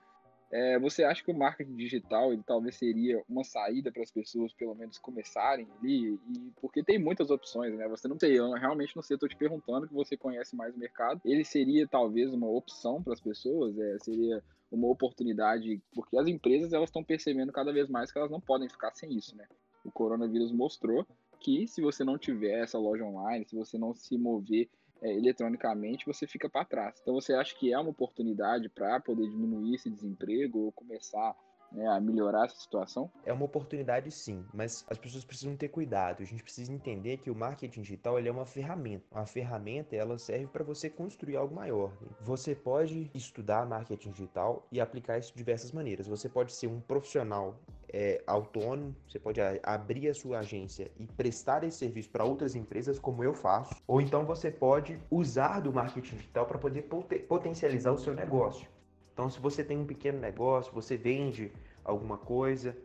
É, 0.55 0.77
você 0.77 1.03
acha 1.03 1.23
que 1.23 1.31
o 1.31 1.37
marketing 1.37 1.75
digital 1.75 2.31
ele 2.31 2.43
talvez 2.45 2.75
seria 2.75 3.23
uma 3.27 3.43
saída 3.43 3.91
para 3.91 4.03
as 4.03 4.11
pessoas 4.11 4.53
pelo 4.53 4.75
menos 4.75 4.99
começarem 4.99 5.67
ali? 5.79 6.13
E 6.13 6.51
porque 6.61 6.83
tem 6.83 6.99
muitas 6.99 7.31
opções, 7.31 7.75
né? 7.75 7.87
Você 7.87 8.07
não 8.07 8.15
tem, 8.15 8.33
eu 8.33 8.51
realmente 8.51 8.95
não 8.95 9.01
sei, 9.01 9.15
estou 9.15 9.27
te 9.27 9.35
perguntando 9.35 9.87
que 9.87 9.93
você 9.95 10.15
conhece 10.15 10.55
mais 10.55 10.75
o 10.75 10.77
mercado. 10.77 11.19
Ele 11.25 11.43
seria 11.43 11.87
talvez 11.87 12.31
uma 12.31 12.47
opção 12.47 13.01
para 13.01 13.13
as 13.13 13.19
pessoas? 13.19 13.75
É, 13.79 13.97
seria 13.97 14.43
uma 14.71 14.87
oportunidade, 14.87 15.81
porque 15.91 16.17
as 16.17 16.27
empresas 16.27 16.71
elas 16.71 16.89
estão 16.89 17.03
percebendo 17.03 17.51
cada 17.51 17.73
vez 17.73 17.89
mais 17.89 18.11
que 18.11 18.19
elas 18.19 18.29
não 18.29 18.39
podem 18.39 18.69
ficar 18.69 18.93
sem 18.93 19.11
isso, 19.11 19.35
né? 19.35 19.47
O 19.83 19.91
coronavírus 19.91 20.51
mostrou 20.51 21.03
que 21.43 21.67
se 21.67 21.81
você 21.81 22.03
não 22.03 22.17
tiver 22.17 22.63
essa 22.63 22.79
loja 22.79 23.03
online, 23.03 23.45
se 23.45 23.55
você 23.55 23.77
não 23.77 23.93
se 23.93 24.17
mover 24.17 24.69
é, 25.01 25.13
eletronicamente, 25.13 26.05
você 26.05 26.25
fica 26.25 26.49
para 26.49 26.63
trás. 26.63 26.97
Então, 27.01 27.13
você 27.13 27.33
acha 27.33 27.53
que 27.53 27.73
é 27.73 27.77
uma 27.77 27.89
oportunidade 27.89 28.69
para 28.69 28.99
poder 29.01 29.27
diminuir 29.27 29.75
esse 29.75 29.89
desemprego 29.89 30.59
ou 30.59 30.71
começar 30.71 31.35
né, 31.73 31.87
a 31.87 31.99
melhorar 31.99 32.45
essa 32.45 32.55
situação? 32.55 33.09
É 33.25 33.33
uma 33.33 33.45
oportunidade 33.45 34.11
sim, 34.11 34.45
mas 34.53 34.85
as 34.89 34.97
pessoas 34.97 35.25
precisam 35.25 35.55
ter 35.55 35.69
cuidado. 35.69 36.21
A 36.21 36.25
gente 36.25 36.43
precisa 36.43 36.71
entender 36.71 37.17
que 37.17 37.31
o 37.31 37.35
marketing 37.35 37.81
digital 37.81 38.17
ele 38.17 38.29
é 38.29 38.31
uma 38.31 38.45
ferramenta. 38.45 39.03
Uma 39.11 39.25
ferramenta 39.25 39.95
ela 39.95 40.17
serve 40.17 40.47
para 40.47 40.63
você 40.63 40.89
construir 40.89 41.35
algo 41.35 41.55
maior. 41.55 41.91
Você 42.21 42.55
pode 42.55 43.09
estudar 43.13 43.65
marketing 43.65 44.11
digital 44.11 44.65
e 44.71 44.79
aplicar 44.79 45.17
isso 45.17 45.31
de 45.31 45.37
diversas 45.37 45.71
maneiras. 45.71 46.07
Você 46.07 46.29
pode 46.29 46.53
ser 46.53 46.67
um 46.67 46.79
profissional 46.79 47.59
é, 47.93 48.21
autônomo, 48.25 48.95
você 49.07 49.19
pode 49.19 49.39
abrir 49.61 50.09
a 50.09 50.13
sua 50.13 50.39
agência 50.39 50.89
e 50.97 51.05
prestar 51.05 51.63
esse 51.63 51.77
serviço 51.77 52.09
para 52.09 52.25
outras 52.25 52.55
empresas, 52.55 52.97
como 52.97 53.23
eu 53.23 53.35
faço, 53.35 53.75
ou 53.87 54.01
então 54.01 54.25
você 54.25 54.49
pode 54.49 54.99
usar 55.11 55.59
do 55.59 55.71
marketing 55.71 56.15
digital 56.15 56.47
para 56.47 56.57
poder 56.57 56.83
potencializar 57.27 57.91
o 57.91 57.97
seu 57.97 58.15
negócio. 58.15 58.67
Então, 59.13 59.29
se 59.29 59.39
você 59.39 59.63
tem 59.63 59.77
um 59.77 59.85
pequeno 59.85 60.19
negócio, 60.19 60.73
você 60.73 60.97
vende 60.97 61.51
alguma 61.83 62.17
coisa, 62.17 62.75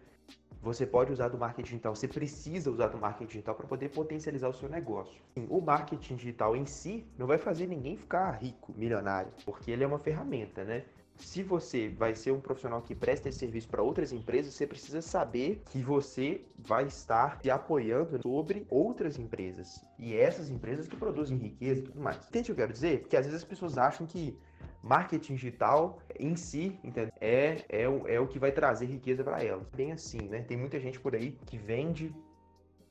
você 0.61 0.85
pode 0.85 1.13
usar 1.13 1.29
do 1.29 1.39
marketing 1.39 1.71
digital, 1.71 1.95
você 1.95 2.09
precisa 2.09 2.71
usar 2.71 2.89
do 2.89 2.99
marketing 2.99 3.27
digital 3.27 3.55
para 3.55 3.67
poder 3.67 3.89
potencializar 3.91 4.49
o 4.49 4.53
seu 4.53 4.69
negócio. 4.69 5.21
O 5.49 5.61
marketing 5.61 6.17
digital 6.17 6.57
em 6.57 6.67
si 6.67 7.07
não 7.17 7.27
vai 7.27 7.39
fazer 7.39 7.67
ninguém 7.67 7.97
ficar 7.97 8.33
rico, 8.33 8.75
milionário, 8.77 9.33
porque 9.45 9.71
ele 9.71 9.85
é 9.85 9.87
uma 9.87 9.99
ferramenta, 9.99 10.65
né? 10.65 10.85
Se 11.17 11.43
você 11.43 11.89
vai 11.89 12.15
ser 12.15 12.31
um 12.31 12.41
profissional 12.41 12.81
que 12.81 12.95
presta 12.95 13.29
esse 13.29 13.39
serviço 13.39 13.69
para 13.69 13.83
outras 13.83 14.13
empresas, 14.13 14.55
você 14.55 14.67
precisa 14.67 15.03
saber 15.03 15.63
que 15.69 15.83
você 15.83 16.45
vai 16.57 16.87
estar 16.87 17.41
se 17.43 17.51
apoiando 17.51 18.23
sobre 18.23 18.65
outras 18.71 19.19
empresas. 19.19 19.85
E 19.99 20.15
essas 20.15 20.49
empresas 20.49 20.87
que 20.87 20.97
produzem 20.97 21.37
riqueza 21.37 21.81
e 21.81 21.85
tudo 21.85 22.01
mais. 22.01 22.19
Entende 22.29 22.43
o 22.43 22.55
que 22.55 22.61
eu 22.61 22.67
quero 22.67 22.73
dizer? 22.73 23.01
Porque 23.01 23.17
às 23.17 23.27
vezes 23.27 23.43
as 23.43 23.49
pessoas 23.49 23.77
acham 23.77 24.07
que 24.07 24.39
marketing 24.83 25.35
digital 25.35 25.99
em 26.19 26.37
si 26.37 26.79
É, 27.21 27.65
é, 27.69 27.89
o, 27.89 28.07
é 28.07 28.21
o 28.21 28.27
que 28.27 28.39
vai 28.39 28.53
trazer 28.53 28.87
riqueza 28.87 29.23
para 29.25 29.43
elas. 29.43 29.67
Bem 29.75 29.93
assim, 29.93 30.29
né? 30.29 30.43
Tem 30.43 30.57
muita 30.57 30.79
gente 30.81 30.99
por 30.99 31.15
aí 31.15 31.37
que 31.47 31.59
vende 31.59 32.15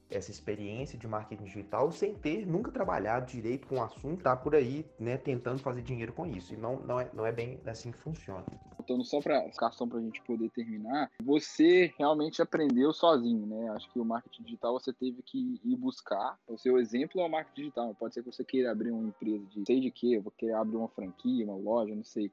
essa 0.09 0.31
experiência 0.31 0.97
de 0.97 1.07
marketing 1.07 1.43
digital 1.43 1.91
sem 1.91 2.15
ter 2.15 2.45
nunca 2.45 2.71
trabalhado 2.71 3.25
direito 3.25 3.67
com 3.67 3.77
o 3.77 3.83
assunto, 3.83 4.23
tá 4.23 4.35
por 4.35 4.55
aí, 4.55 4.85
né, 4.99 5.17
tentando 5.17 5.59
fazer 5.59 5.81
dinheiro 5.81 6.13
com 6.13 6.25
isso. 6.25 6.53
E 6.53 6.57
não, 6.57 6.77
não, 6.77 6.99
é, 6.99 7.09
não 7.13 7.25
é 7.25 7.31
bem 7.31 7.59
assim 7.65 7.91
que 7.91 7.97
funciona. 7.97 8.45
Voltando 8.77 9.03
só 9.03 9.19
para 9.19 9.41
questão 9.49 9.87
para 9.87 9.99
a 9.99 10.01
gente 10.01 10.21
poder 10.21 10.49
terminar, 10.51 11.11
você 11.21 11.93
realmente 11.97 12.41
aprendeu 12.41 12.93
sozinho, 12.93 13.45
né? 13.45 13.69
Acho 13.71 13.91
que 13.91 13.99
o 13.99 14.05
marketing 14.05 14.43
digital 14.43 14.79
você 14.79 14.93
teve 14.93 15.21
que 15.23 15.59
ir 15.63 15.75
buscar. 15.75 16.37
O 16.47 16.57
seu 16.57 16.77
exemplo 16.77 17.19
é 17.19 17.25
o 17.25 17.29
marketing 17.29 17.61
digital. 17.61 17.95
Pode 17.95 18.13
ser 18.13 18.23
que 18.23 18.31
você 18.31 18.45
queira 18.45 18.71
abrir 18.71 18.91
uma 18.91 19.07
empresa 19.07 19.45
de 19.47 19.65
sei 19.65 19.79
de 19.79 19.91
quê, 19.91 20.19
vou 20.19 20.31
querer 20.31 20.53
abrir 20.53 20.77
uma 20.77 20.87
franquia, 20.87 21.45
uma 21.45 21.57
loja, 21.57 21.93
não 21.93 22.03
sei 22.03 22.31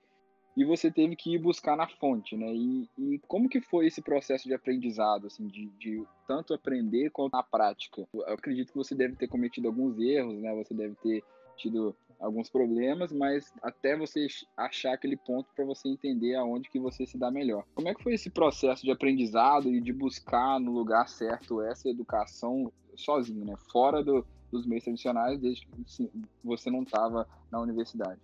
e 0.57 0.65
você 0.65 0.91
teve 0.91 1.17
que 1.17 1.35
ir 1.35 1.39
buscar 1.39 1.77
na 1.77 1.89
fonte, 1.89 2.37
né? 2.37 2.53
E, 2.55 2.89
e 2.97 3.19
como 3.27 3.49
que 3.49 3.61
foi 3.61 3.87
esse 3.87 4.01
processo 4.01 4.47
de 4.47 4.55
aprendizado, 4.55 5.27
assim, 5.27 5.47
de, 5.49 5.67
de, 5.79 6.05
tanto 6.27 6.55
aprender 6.55 7.11
quanto 7.11 7.33
na 7.33 7.43
prática? 7.43 8.07
Eu 8.15 8.23
acredito 8.29 8.73
que 8.73 8.79
você 8.79 8.95
deve 8.95 9.17
ter 9.17 9.29
cometido 9.29 9.67
alguns 9.67 9.99
erros, 9.99 10.41
né? 10.41 10.55
Você 10.55 10.73
deve 10.73 10.95
ter 10.97 11.25
tido 11.57 11.95
alguns 12.21 12.49
problemas, 12.49 13.13
mas 13.13 13.53
até 13.63 13.97
você 13.97 14.27
achar 14.57 14.95
aquele 14.95 15.17
ponto 15.17 15.49
para 15.55 15.65
você 15.65 15.89
entender 15.89 16.35
aonde 16.37 16.71
que 16.71 16.79
você 16.79 17.05
se 17.05 17.19
dá 17.19 17.31
melhor. 17.31 17.65
Como 17.75 17.89
é 17.89 17.95
que 17.95 18.03
foi 18.03 18.15
esse 18.15 18.31
processo 18.31 18.83
de 18.83 18.91
aprendizado 18.91 19.69
e 19.69 19.81
de 19.81 19.93
buscar 19.93 20.61
no 20.61 20.73
lugar 20.73 21.09
certo 21.09 21.61
essa 21.63 21.89
educação 21.89 22.73
sozinho, 22.97 23.45
né? 23.45 23.55
Fora 23.73 24.03
do, 24.03 24.25
dos 24.53 24.65
meios 24.67 24.85
tradicionais, 24.85 25.41
desde 25.41 25.67
que 25.67 26.11
você 26.43 26.71
não 26.71 26.83
estava 26.83 27.29
na 27.51 27.61
universidade? 27.61 28.21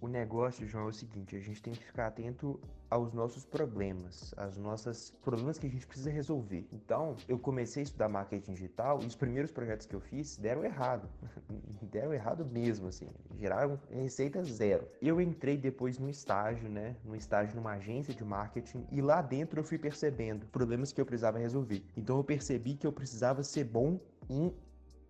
O 0.00 0.08
negócio, 0.08 0.66
João, 0.66 0.86
é 0.86 0.88
o 0.88 0.92
seguinte: 0.92 1.36
a 1.36 1.40
gente 1.40 1.62
tem 1.62 1.72
que 1.72 1.84
ficar 1.84 2.08
atento 2.08 2.60
aos 2.90 3.12
nossos 3.12 3.44
problemas, 3.44 4.34
aos 4.36 4.56
nossos 4.56 5.10
problemas 5.22 5.58
que 5.58 5.66
a 5.66 5.70
gente 5.70 5.86
precisa 5.86 6.10
resolver. 6.10 6.66
Então, 6.72 7.16
eu 7.28 7.38
comecei 7.38 7.82
a 7.82 7.84
estudar 7.84 8.08
marketing 8.08 8.52
digital 8.52 9.00
e 9.02 9.06
os 9.06 9.16
primeiros 9.16 9.50
projetos 9.50 9.86
que 9.86 9.94
eu 9.94 10.00
fiz 10.00 10.36
deram 10.36 10.64
errado. 10.64 11.08
deram 11.90 12.12
errado 12.12 12.44
mesmo, 12.44 12.88
assim. 12.88 13.08
Geraram 13.38 13.78
receita 13.90 14.42
zero. 14.44 14.86
Eu 15.00 15.20
entrei 15.20 15.56
depois 15.56 15.98
no 15.98 16.08
estágio, 16.08 16.68
né? 16.68 16.94
No 17.04 17.16
estágio 17.16 17.56
numa 17.56 17.72
agência 17.72 18.14
de 18.14 18.24
marketing 18.24 18.86
e 18.92 19.00
lá 19.00 19.22
dentro 19.22 19.60
eu 19.60 19.64
fui 19.64 19.78
percebendo 19.78 20.46
problemas 20.46 20.92
que 20.92 21.00
eu 21.00 21.06
precisava 21.06 21.38
resolver. 21.38 21.82
Então, 21.96 22.18
eu 22.18 22.24
percebi 22.24 22.74
que 22.74 22.86
eu 22.86 22.92
precisava 22.92 23.42
ser 23.42 23.64
bom 23.64 23.98
em 24.28 24.54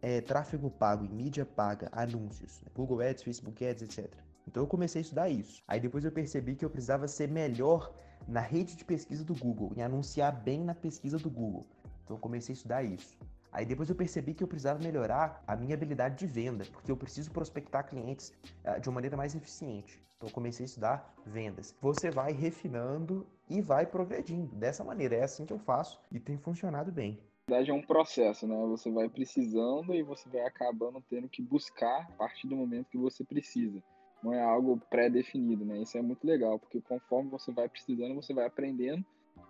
é, 0.01 0.21
tráfego 0.21 0.71
pago, 0.71 1.05
em 1.05 1.09
mídia 1.09 1.45
paga, 1.45 1.89
anúncios, 1.93 2.61
né? 2.61 2.69
Google 2.75 3.01
Ads, 3.01 3.23
Facebook 3.23 3.67
Ads, 3.67 3.83
etc. 3.83 4.27
Então 4.47 4.63
eu 4.63 4.67
comecei 4.67 5.01
a 5.01 5.03
estudar 5.03 5.29
isso. 5.29 5.63
Aí 5.67 5.81
depois 5.81 6.05
eu 6.05 6.13
percebi 6.13 6.55
que 6.55 6.65
eu 6.65 6.71
precisava 6.71 7.09
ser 7.09 7.29
melhor 7.29 7.93
na 8.27 8.41
rede 8.41 8.77
de 8.77 8.85
pesquisa 8.85 9.25
do 9.25 9.35
Google, 9.35 9.73
em 9.77 9.83
anunciar 9.83 10.33
bem 10.33 10.65
na 10.65 10.75
pesquisa 10.75 11.19
do 11.19 11.29
Google. 11.31 11.67
Então 12.05 12.17
eu 12.17 12.21
comecei 12.21 12.53
a 12.53 12.57
estudar 12.57 12.83
isso. 12.83 13.17
Aí 13.53 13.65
depois 13.65 13.89
eu 13.89 13.95
percebi 13.95 14.35
que 14.35 14.45
eu 14.45 14.49
precisava 14.49 14.83
melhorar 14.83 15.43
a 15.47 15.57
minha 15.57 15.75
habilidade 15.75 16.17
de 16.17 16.27
venda, 16.27 16.65
porque 16.73 16.91
eu 16.91 16.97
preciso 16.97 17.31
prospectar 17.31 17.89
clientes 17.89 18.33
uh, 18.65 18.81
de 18.81 18.89
uma 18.89 18.97
maneira 18.97 19.17
mais 19.17 19.35
eficiente. 19.35 20.01
Então 20.17 20.29
eu 20.29 20.33
comecei 20.33 20.65
a 20.65 20.67
estudar 20.69 21.15
vendas. 21.25 21.75
Você 21.81 22.11
vai 22.11 22.33
refinando 22.33 23.27
e 23.49 23.61
vai 23.61 23.87
progredindo. 23.87 24.55
Dessa 24.57 24.85
maneira, 24.85 25.17
é 25.17 25.23
assim 25.23 25.47
que 25.47 25.53
eu 25.53 25.59
faço 25.59 26.01
e 26.11 26.21
tem 26.21 26.37
funcionado 26.37 26.93
bem. 26.93 27.19
Na 27.49 27.57
verdade 27.57 27.71
é 27.71 27.75
um 27.75 27.83
processo, 27.83 28.47
né? 28.47 28.57
Você 28.67 28.91
vai 28.91 29.09
precisando 29.09 29.95
e 29.95 30.03
você 30.03 30.29
vai 30.29 30.43
acabando 30.43 31.01
tendo 31.09 31.29
que 31.29 31.41
buscar 31.41 32.03
a 32.03 32.13
partir 32.13 32.49
do 32.49 32.57
momento 32.57 32.91
que 32.91 32.99
você 32.99 33.25
precisa 33.25 33.83
não 34.23 34.33
é 34.33 34.43
algo 34.43 34.81
pré-definido, 34.91 35.65
né? 35.65 35.79
Isso 35.79 35.97
é 35.97 36.03
muito 36.03 36.27
legal, 36.27 36.59
porque 36.59 36.81
conforme 36.81 37.31
você 37.31 37.53
vai 37.53 37.69
precisando, 37.69 38.15
você 38.15 38.33
vai 38.33 38.47
aprendendo. 38.47 39.05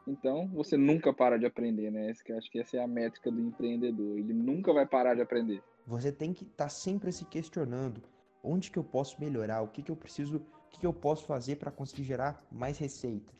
Então, 0.06 0.48
você 0.48 0.76
nunca 0.76 1.12
para 1.12 1.38
de 1.38 1.46
aprender, 1.46 1.90
né? 1.90 2.10
Esse, 2.10 2.32
acho 2.32 2.50
que 2.50 2.60
essa 2.60 2.76
é 2.76 2.80
a 2.82 2.86
métrica 2.86 3.30
do 3.30 3.40
empreendedor. 3.40 4.18
Ele 4.18 4.32
nunca 4.32 4.72
vai 4.72 4.86
parar 4.86 5.14
de 5.14 5.22
aprender. 5.22 5.62
Você 5.86 6.12
tem 6.12 6.32
que 6.32 6.44
estar 6.44 6.64
tá 6.64 6.68
sempre 6.68 7.12
se 7.12 7.24
questionando 7.24 8.02
onde 8.42 8.70
que 8.70 8.78
eu 8.78 8.84
posso 8.84 9.20
melhorar, 9.20 9.62
o 9.62 9.68
que 9.68 9.82
que 9.82 9.90
eu 9.90 9.96
preciso, 9.96 10.36
o 10.36 10.70
que 10.70 10.80
que 10.80 10.86
eu 10.86 10.92
posso 10.92 11.26
fazer 11.26 11.56
para 11.56 11.70
conseguir 11.70 12.04
gerar 12.04 12.46
mais 12.50 12.78
receita, 12.78 13.32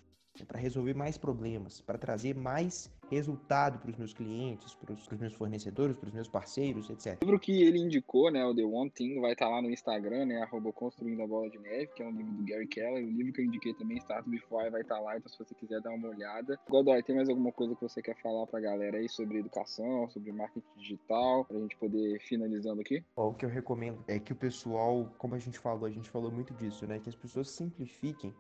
para 0.49 0.59
resolver 0.59 0.95
mais 0.95 1.17
problemas, 1.17 1.81
para 1.81 1.97
trazer 1.97 2.35
mais 2.35 2.91
resultado 3.11 3.79
para 3.79 3.91
os 3.91 3.97
meus 3.97 4.13
clientes, 4.13 4.75
para 4.75 4.93
os 4.93 5.21
meus 5.21 5.35
fornecedores, 5.35 5.97
para 5.97 6.09
os 6.09 6.15
meus 6.15 6.29
parceiros, 6.29 6.91
etc. 6.91 7.19
O 7.23 7.25
livro 7.25 7.41
que 7.41 7.63
ele 7.63 7.79
indicou, 7.79 8.31
né, 8.31 8.45
o 8.45 8.55
The 8.55 8.65
One 8.65 8.91
Thing, 8.91 9.21
vai 9.21 9.33
estar 9.33 9.47
tá 9.47 9.51
lá 9.51 9.63
no 9.63 9.71
Instagram, 9.71 10.27
né, 10.27 10.43
arroba 10.43 10.73
Construindo 10.73 11.23
a 11.23 11.27
Bola 11.27 11.49
de 11.51 11.59
Neve, 11.59 11.89
que 11.95 12.03
é 12.03 12.07
um 12.07 12.11
livro 12.11 12.33
do 12.33 12.45
Gary 12.45 12.67
Keller. 12.67 13.05
O 13.05 13.11
livro 13.11 13.33
que 13.33 13.41
eu 13.41 13.45
indiquei 13.45 13.75
também, 13.75 13.99
Start 13.99 14.27
Before, 14.27 14.71
vai 14.71 14.83
estar 14.83 14.97
tá 14.97 15.01
lá, 15.01 15.17
então 15.17 15.31
se 15.31 15.39
você 15.39 15.55
quiser 15.55 15.81
dar 15.81 15.91
uma 15.91 16.09
olhada. 16.09 16.59
Godoy, 16.69 17.03
tem 17.03 17.17
mais 17.17 17.29
alguma 17.29 17.53
coisa 17.53 17.75
que 17.75 17.83
você 17.83 18.03
quer 18.03 18.17
falar 18.21 18.47
para 18.47 18.59
a 18.59 18.63
galera 18.63 18.99
aí 18.99 19.09
sobre 19.09 19.39
educação, 19.39 20.09
sobre 20.11 20.33
marketing 20.33 20.67
digital, 20.77 21.45
para 21.45 21.57
a 21.57 21.61
gente 21.61 21.77
poder 21.77 22.17
ir 22.17 22.21
finalizando 22.21 22.81
aqui? 22.81 23.03
o 23.17 23.35
que 23.35 23.45
eu 23.45 23.49
recomendo 23.49 24.05
é 24.07 24.19
que 24.19 24.33
o 24.33 24.37
pessoal, 24.37 25.13
como 25.19 25.35
a 25.35 25.39
gente 25.39 25.59
falou, 25.59 25.87
a 25.87 25.91
gente 25.91 26.09
falou 26.11 26.31
muito 26.31 26.55
disso, 26.55 26.87
né, 26.87 26.99
que 26.99 27.09
as 27.09 27.15
pessoas 27.15 27.51
simplifiquem 27.51 28.35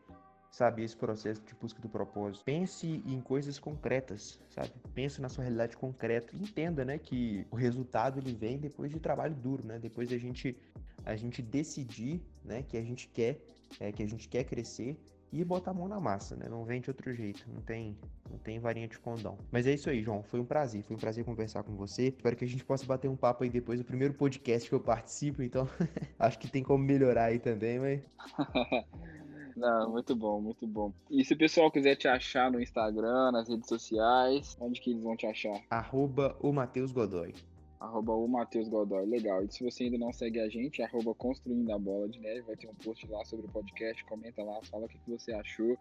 sabe, 0.56 0.82
esse 0.82 0.96
processo 0.96 1.42
de 1.42 1.54
busca 1.54 1.78
do 1.82 1.88
propósito. 1.88 2.42
Pense 2.42 3.02
em 3.04 3.20
coisas 3.20 3.58
concretas, 3.58 4.40
sabe? 4.48 4.72
Pense 4.94 5.20
na 5.20 5.28
sua 5.28 5.44
realidade 5.44 5.76
concreta. 5.76 6.34
Entenda, 6.34 6.82
né, 6.82 6.96
que 6.96 7.46
o 7.50 7.56
resultado 7.56 8.18
ele 8.18 8.32
vem 8.32 8.56
depois 8.56 8.90
de 8.90 8.98
trabalho 8.98 9.34
duro, 9.34 9.66
né? 9.66 9.78
Depois 9.78 10.08
da 10.08 10.16
gente 10.16 10.56
a 11.04 11.14
gente 11.14 11.42
decidir, 11.42 12.22
né, 12.42 12.62
que 12.62 12.76
a 12.76 12.82
gente 12.82 13.06
quer, 13.08 13.38
é, 13.78 13.92
que 13.92 14.02
a 14.02 14.08
gente 14.08 14.28
quer 14.28 14.44
crescer 14.44 14.98
e 15.30 15.44
botar 15.44 15.72
a 15.72 15.74
mão 15.74 15.86
na 15.86 16.00
massa, 16.00 16.34
né? 16.34 16.48
Não 16.48 16.64
vem 16.64 16.80
de 16.80 16.88
outro 16.88 17.12
jeito, 17.12 17.44
não 17.52 17.60
tem, 17.60 17.96
não 18.30 18.38
tem 18.38 18.58
varinha 18.58 18.88
de 18.88 18.98
condão. 18.98 19.36
Mas 19.52 19.66
é 19.66 19.74
isso 19.74 19.90
aí, 19.90 20.02
João. 20.02 20.22
Foi 20.22 20.40
um 20.40 20.44
prazer, 20.44 20.82
foi 20.82 20.96
um 20.96 20.98
prazer 20.98 21.22
conversar 21.22 21.62
com 21.64 21.76
você. 21.76 22.08
Espero 22.08 22.34
que 22.34 22.44
a 22.44 22.48
gente 22.48 22.64
possa 22.64 22.86
bater 22.86 23.08
um 23.08 23.16
papo 23.16 23.44
aí 23.44 23.50
depois 23.50 23.78
do 23.78 23.84
primeiro 23.84 24.14
podcast 24.14 24.66
que 24.66 24.74
eu 24.74 24.80
participo, 24.80 25.42
então 25.42 25.68
acho 26.18 26.38
que 26.38 26.48
tem 26.48 26.62
como 26.62 26.82
melhorar 26.82 27.26
aí 27.26 27.38
também, 27.38 27.78
mas 27.78 28.00
Não, 29.56 29.90
muito 29.90 30.14
bom, 30.14 30.40
muito 30.40 30.66
bom. 30.66 30.92
E 31.10 31.24
se 31.24 31.32
o 31.32 31.38
pessoal 31.38 31.70
quiser 31.70 31.96
te 31.96 32.06
achar 32.06 32.50
no 32.50 32.60
Instagram, 32.60 33.32
nas 33.32 33.48
redes 33.48 33.68
sociais, 33.68 34.56
onde 34.60 34.80
que 34.80 34.90
eles 34.90 35.02
vão 35.02 35.16
te 35.16 35.26
achar? 35.26 35.62
Arroba 35.70 36.36
o 36.40 36.52
Matheus 36.52 36.92
Godoy. 36.92 37.34
Arroba 37.80 38.12
o 38.12 38.28
Matheus 38.28 38.68
Godoy. 38.68 39.06
Legal. 39.06 39.42
E 39.44 39.52
se 39.52 39.64
você 39.64 39.84
ainda 39.84 39.98
não 39.98 40.12
segue 40.12 40.40
a 40.40 40.48
gente, 40.48 40.82
arroba 40.82 41.14
Construindo 41.14 41.70
a 41.72 41.78
Bola 41.78 42.08
de 42.08 42.20
Neve, 42.20 42.42
vai 42.42 42.56
ter 42.56 42.68
um 42.68 42.74
post 42.74 43.06
lá 43.08 43.24
sobre 43.24 43.46
o 43.46 43.50
podcast, 43.50 44.04
comenta 44.04 44.42
lá, 44.42 44.60
fala 44.64 44.84
o 44.86 44.88
que, 44.88 44.98
que 44.98 45.10
você 45.10 45.32
achou. 45.32 45.76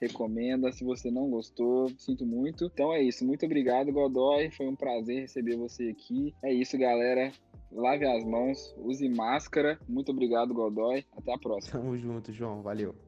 recomenda. 0.00 0.70
Se 0.72 0.84
você 0.84 1.10
não 1.10 1.30
gostou, 1.30 1.88
sinto 1.98 2.26
muito. 2.26 2.66
Então 2.66 2.92
é 2.92 3.02
isso. 3.02 3.24
Muito 3.24 3.46
obrigado, 3.46 3.92
Godoy. 3.92 4.50
Foi 4.50 4.66
um 4.66 4.76
prazer 4.76 5.22
receber 5.22 5.56
você 5.56 5.88
aqui. 5.88 6.34
É 6.42 6.52
isso, 6.52 6.76
galera. 6.78 7.32
Lave 7.72 8.06
as 8.06 8.24
mãos, 8.24 8.74
use 8.78 9.08
máscara. 9.08 9.78
Muito 9.88 10.12
obrigado, 10.12 10.54
Godoy. 10.54 11.04
Até 11.16 11.32
a 11.32 11.38
próxima. 11.38 11.80
Tamo 11.80 11.96
junto, 11.96 12.32
João. 12.32 12.62
Valeu. 12.62 13.05